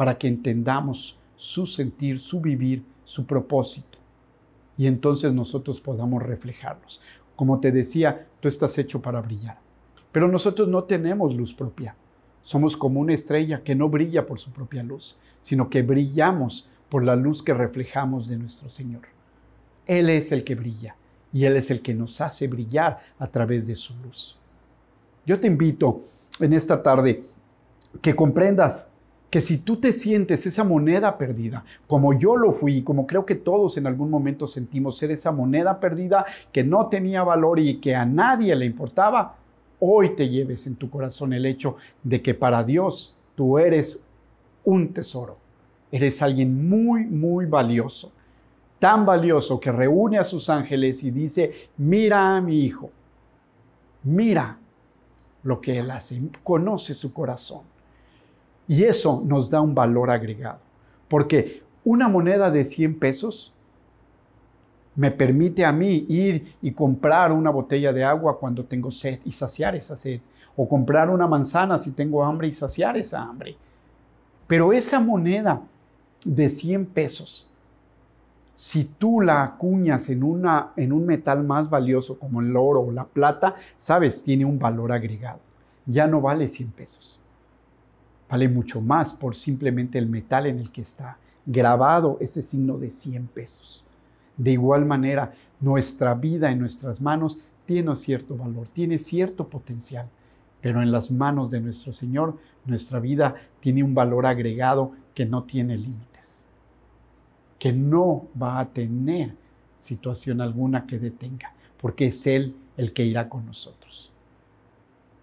para 0.00 0.16
que 0.16 0.28
entendamos 0.28 1.18
su 1.36 1.66
sentir, 1.66 2.20
su 2.20 2.40
vivir, 2.40 2.82
su 3.04 3.26
propósito. 3.26 3.98
Y 4.78 4.86
entonces 4.86 5.34
nosotros 5.34 5.78
podamos 5.78 6.22
reflejarlos. 6.22 7.02
Como 7.36 7.60
te 7.60 7.70
decía, 7.70 8.26
tú 8.40 8.48
estás 8.48 8.78
hecho 8.78 9.02
para 9.02 9.20
brillar. 9.20 9.58
Pero 10.10 10.26
nosotros 10.26 10.68
no 10.68 10.84
tenemos 10.84 11.34
luz 11.36 11.52
propia. 11.52 11.96
Somos 12.40 12.78
como 12.78 12.98
una 12.98 13.12
estrella 13.12 13.62
que 13.62 13.74
no 13.74 13.90
brilla 13.90 14.24
por 14.24 14.38
su 14.38 14.50
propia 14.52 14.82
luz, 14.82 15.18
sino 15.42 15.68
que 15.68 15.82
brillamos 15.82 16.66
por 16.88 17.04
la 17.04 17.14
luz 17.14 17.42
que 17.42 17.52
reflejamos 17.52 18.26
de 18.26 18.38
nuestro 18.38 18.70
Señor. 18.70 19.02
Él 19.84 20.08
es 20.08 20.32
el 20.32 20.44
que 20.44 20.54
brilla 20.54 20.96
y 21.30 21.44
Él 21.44 21.58
es 21.58 21.70
el 21.70 21.82
que 21.82 21.92
nos 21.92 22.22
hace 22.22 22.48
brillar 22.48 23.00
a 23.18 23.26
través 23.26 23.66
de 23.66 23.76
su 23.76 23.94
luz. 23.96 24.38
Yo 25.26 25.38
te 25.38 25.46
invito 25.46 26.00
en 26.40 26.54
esta 26.54 26.82
tarde 26.82 27.22
que 28.00 28.16
comprendas 28.16 28.90
que 29.30 29.40
si 29.40 29.58
tú 29.58 29.76
te 29.76 29.92
sientes 29.92 30.44
esa 30.44 30.64
moneda 30.64 31.16
perdida, 31.16 31.64
como 31.86 32.12
yo 32.18 32.36
lo 32.36 32.50
fui, 32.50 32.82
como 32.82 33.06
creo 33.06 33.24
que 33.24 33.36
todos 33.36 33.76
en 33.76 33.86
algún 33.86 34.10
momento 34.10 34.48
sentimos 34.48 34.98
ser 34.98 35.12
esa 35.12 35.30
moneda 35.30 35.78
perdida 35.78 36.26
que 36.52 36.64
no 36.64 36.88
tenía 36.88 37.22
valor 37.22 37.60
y 37.60 37.78
que 37.78 37.94
a 37.94 38.04
nadie 38.04 38.56
le 38.56 38.66
importaba, 38.66 39.36
hoy 39.78 40.16
te 40.16 40.28
lleves 40.28 40.66
en 40.66 40.74
tu 40.74 40.90
corazón 40.90 41.32
el 41.32 41.46
hecho 41.46 41.76
de 42.02 42.20
que 42.20 42.34
para 42.34 42.64
Dios 42.64 43.16
tú 43.36 43.58
eres 43.58 44.00
un 44.64 44.92
tesoro. 44.92 45.38
Eres 45.92 46.20
alguien 46.22 46.68
muy, 46.68 47.04
muy 47.04 47.46
valioso. 47.46 48.12
Tan 48.80 49.06
valioso 49.06 49.60
que 49.60 49.70
reúne 49.70 50.18
a 50.18 50.24
sus 50.24 50.50
ángeles 50.50 51.04
y 51.04 51.10
dice, 51.10 51.68
mira 51.76 52.36
a 52.36 52.40
mi 52.40 52.64
hijo, 52.64 52.90
mira 54.02 54.58
lo 55.42 55.60
que 55.60 55.78
él 55.78 55.90
hace, 55.90 56.20
conoce 56.42 56.94
su 56.94 57.12
corazón. 57.12 57.62
Y 58.70 58.84
eso 58.84 59.20
nos 59.26 59.50
da 59.50 59.60
un 59.60 59.74
valor 59.74 60.10
agregado, 60.10 60.60
porque 61.08 61.64
una 61.84 62.06
moneda 62.06 62.52
de 62.52 62.64
100 62.64 63.00
pesos 63.00 63.52
me 64.94 65.10
permite 65.10 65.64
a 65.64 65.72
mí 65.72 66.06
ir 66.08 66.54
y 66.62 66.70
comprar 66.70 67.32
una 67.32 67.50
botella 67.50 67.92
de 67.92 68.04
agua 68.04 68.38
cuando 68.38 68.64
tengo 68.64 68.92
sed 68.92 69.18
y 69.24 69.32
saciar 69.32 69.74
esa 69.74 69.96
sed, 69.96 70.20
o 70.54 70.68
comprar 70.68 71.10
una 71.10 71.26
manzana 71.26 71.80
si 71.80 71.90
tengo 71.90 72.22
hambre 72.22 72.46
y 72.46 72.52
saciar 72.52 72.96
esa 72.96 73.20
hambre. 73.20 73.56
Pero 74.46 74.72
esa 74.72 75.00
moneda 75.00 75.62
de 76.24 76.48
100 76.48 76.86
pesos, 76.86 77.50
si 78.54 78.84
tú 78.84 79.20
la 79.20 79.42
acuñas 79.42 80.08
en, 80.10 80.22
un 80.22 81.06
metal 81.06 81.42
más 81.42 81.68
valioso 81.68 82.16
como 82.20 82.40
el 82.40 82.56
oro 82.56 82.82
o 82.82 82.92
la 82.92 83.04
plata, 83.04 83.56
sabes, 83.76 84.22
tiene 84.22 84.44
un 84.44 84.60
valor 84.60 84.92
agregado. 84.92 85.40
Ya 85.86 86.06
no 86.06 86.20
vale 86.20 86.46
100 86.46 86.70
pesos 86.70 87.20
vale 88.30 88.48
mucho 88.48 88.80
más 88.80 89.12
por 89.12 89.34
simplemente 89.34 89.98
el 89.98 90.06
metal 90.06 90.46
en 90.46 90.58
el 90.58 90.70
que 90.70 90.82
está 90.82 91.18
grabado 91.44 92.16
ese 92.20 92.42
signo 92.42 92.78
de 92.78 92.90
100 92.90 93.26
pesos. 93.28 93.84
De 94.36 94.52
igual 94.52 94.86
manera, 94.86 95.34
nuestra 95.60 96.14
vida 96.14 96.50
en 96.50 96.60
nuestras 96.60 97.00
manos 97.00 97.40
tiene 97.66 97.96
cierto 97.96 98.36
valor, 98.36 98.68
tiene 98.68 98.98
cierto 98.98 99.48
potencial, 99.48 100.08
pero 100.60 100.80
en 100.80 100.92
las 100.92 101.10
manos 101.10 101.50
de 101.50 101.60
nuestro 101.60 101.92
Señor, 101.92 102.38
nuestra 102.66 103.00
vida 103.00 103.34
tiene 103.60 103.82
un 103.82 103.94
valor 103.94 104.26
agregado 104.26 104.92
que 105.14 105.26
no 105.26 105.44
tiene 105.44 105.76
límites, 105.76 106.44
que 107.58 107.72
no 107.72 108.28
va 108.40 108.60
a 108.60 108.68
tener 108.68 109.34
situación 109.78 110.40
alguna 110.40 110.86
que 110.86 110.98
detenga, 110.98 111.52
porque 111.80 112.06
es 112.06 112.26
Él 112.26 112.54
el 112.76 112.92
que 112.92 113.04
irá 113.04 113.28
con 113.28 113.46
nosotros. 113.46 114.12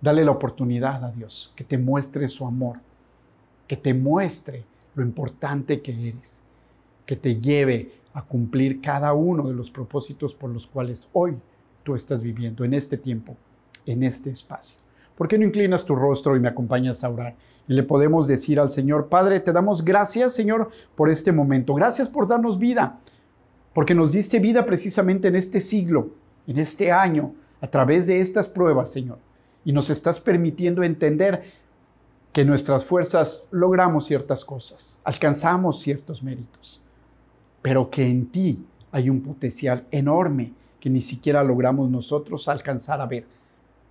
Dale 0.02 0.26
la 0.26 0.32
oportunidad 0.32 1.04
a 1.04 1.12
Dios, 1.12 1.54
que 1.56 1.64
te 1.64 1.78
muestre 1.78 2.28
su 2.28 2.46
amor, 2.46 2.80
que 3.68 3.78
te 3.78 3.94
muestre 3.94 4.64
lo 4.96 5.04
importante 5.04 5.82
que 5.82 6.10
eres, 6.10 6.42
que 7.06 7.16
te 7.16 7.40
lleve 7.40 7.92
a 8.14 8.24
cumplir 8.24 8.82
cada 8.82 9.14
uno 9.14 9.48
de 9.48 9.54
los 9.54 9.70
propósitos 9.70 10.34
por 10.34 10.50
los 10.50 10.66
cuales 10.66 11.08
hoy 11.14 11.36
tú 11.84 11.96
estás 11.96 12.22
viviendo 12.22 12.64
en 12.64 12.74
este 12.74 12.98
tiempo, 12.98 13.36
en 13.86 14.04
este 14.04 14.32
espacio. 14.32 14.78
¿Por 15.16 15.28
qué 15.28 15.38
no 15.38 15.46
inclinas 15.46 15.86
tu 15.86 15.96
rostro 15.96 16.36
y 16.36 16.40
me 16.40 16.48
acompañas 16.48 17.04
a 17.04 17.10
orar? 17.10 17.36
Y 17.68 17.74
le 17.74 17.84
podemos 17.84 18.28
decir 18.28 18.60
al 18.60 18.70
Señor, 18.70 19.08
Padre, 19.08 19.40
te 19.40 19.52
damos 19.52 19.84
gracias, 19.84 20.34
Señor, 20.34 20.70
por 20.96 21.10
este 21.10 21.32
momento. 21.32 21.74
Gracias 21.74 22.08
por 22.08 22.28
darnos 22.28 22.60
vida, 22.60 23.00
porque 23.74 23.96
nos 23.96 24.12
diste 24.12 24.40
vida 24.40 24.66
precisamente 24.66 25.28
en 25.28 25.36
este 25.36 25.60
siglo, 25.60 26.10
en 26.46 26.60
este 26.60 26.92
año, 26.92 27.34
a 27.62 27.68
través 27.68 28.08
de 28.08 28.20
estas 28.20 28.48
pruebas, 28.48 28.92
Señor. 28.92 29.18
Y 29.66 29.74
nos 29.74 29.90
estás 29.90 30.20
permitiendo 30.20 30.84
entender 30.84 31.44
que 32.34 32.46
nuestras 32.46 32.86
fuerzas 32.86 33.44
logramos 33.52 34.06
ciertas 34.06 34.46
cosas, 34.46 35.00
alcanzamos 35.04 35.80
ciertos 35.80 36.22
méritos, 36.22 36.82
pero 37.62 37.90
que 37.90 38.08
en 38.08 38.28
ti 38.28 38.66
hay 38.92 39.10
un 39.10 39.22
potencial 39.22 39.86
enorme 39.92 40.54
que 40.80 40.90
ni 40.90 41.02
siquiera 41.02 41.44
logramos 41.44 41.90
nosotros 41.90 42.48
alcanzar 42.48 43.02
a 43.02 43.06
ver 43.06 43.26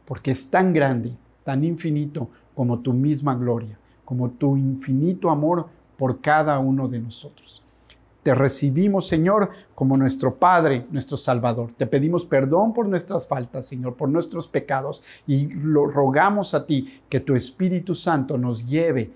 porque 0.06 0.30
es 0.30 0.48
tan 0.48 0.72
grande, 0.72 1.12
tan 1.44 1.64
infinito 1.64 2.30
como 2.54 2.78
tu 2.78 2.94
misma 2.94 3.34
gloria, 3.34 3.78
como 4.04 4.30
tu 4.30 4.56
infinito 4.56 5.28
amor 5.28 5.66
por 5.98 6.20
cada 6.20 6.58
uno 6.58 6.88
de 6.88 7.00
nosotros. 7.00 7.62
Te 8.26 8.34
recibimos, 8.34 9.06
Señor, 9.06 9.50
como 9.76 9.96
nuestro 9.96 10.34
Padre, 10.34 10.84
nuestro 10.90 11.16
Salvador. 11.16 11.72
Te 11.74 11.86
pedimos 11.86 12.24
perdón 12.24 12.74
por 12.74 12.88
nuestras 12.88 13.24
faltas, 13.24 13.66
Señor, 13.66 13.94
por 13.94 14.08
nuestros 14.08 14.48
pecados 14.48 15.04
y 15.28 15.46
lo 15.46 15.86
rogamos 15.86 16.52
a 16.52 16.66
ti 16.66 17.02
que 17.08 17.20
tu 17.20 17.36
Espíritu 17.36 17.94
Santo 17.94 18.36
nos 18.36 18.66
lleve 18.66 19.12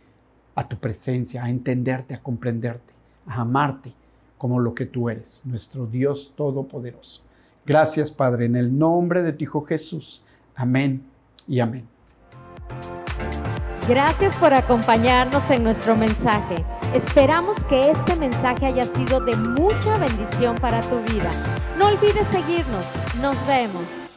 a 0.55 0.69
tu 0.69 0.77
presencia, 0.77 1.43
a 1.43 1.51
entenderte, 1.51 2.15
a 2.15 2.23
comprenderte, 2.23 2.93
a 3.27 3.41
amarte 3.41 3.93
como 4.39 4.61
lo 4.61 4.77
que 4.77 4.87
tú 4.87 5.11
eres, 5.11 5.41
nuestro 5.43 5.87
Dios 5.87 6.33
Todopoderoso. 6.37 7.21
Gracias, 7.67 8.13
Padre, 8.13 8.45
en 8.45 8.55
el 8.55 8.79
nombre 8.79 9.25
de 9.25 9.33
tu 9.33 9.43
Hijo 9.43 9.65
Jesús. 9.65 10.23
Amén 10.55 11.03
y 11.49 11.59
amén. 11.59 11.85
Gracias 13.89 14.37
por 14.37 14.55
acompañarnos 14.55 15.51
en 15.51 15.65
nuestro 15.65 15.97
mensaje. 15.97 16.65
Esperamos 16.95 17.63
que 17.69 17.93
este 17.93 18.17
mensaje 18.17 18.67
haya 18.67 18.85
sido 18.85 19.21
de 19.21 19.37
mucha 19.37 19.97
bendición 19.99 20.57
para 20.57 20.81
tu 20.81 20.99
vida. 21.13 21.31
No 21.79 21.87
olvides 21.87 22.27
seguirnos. 22.33 22.85
Nos 23.23 23.37
vemos. 23.47 24.10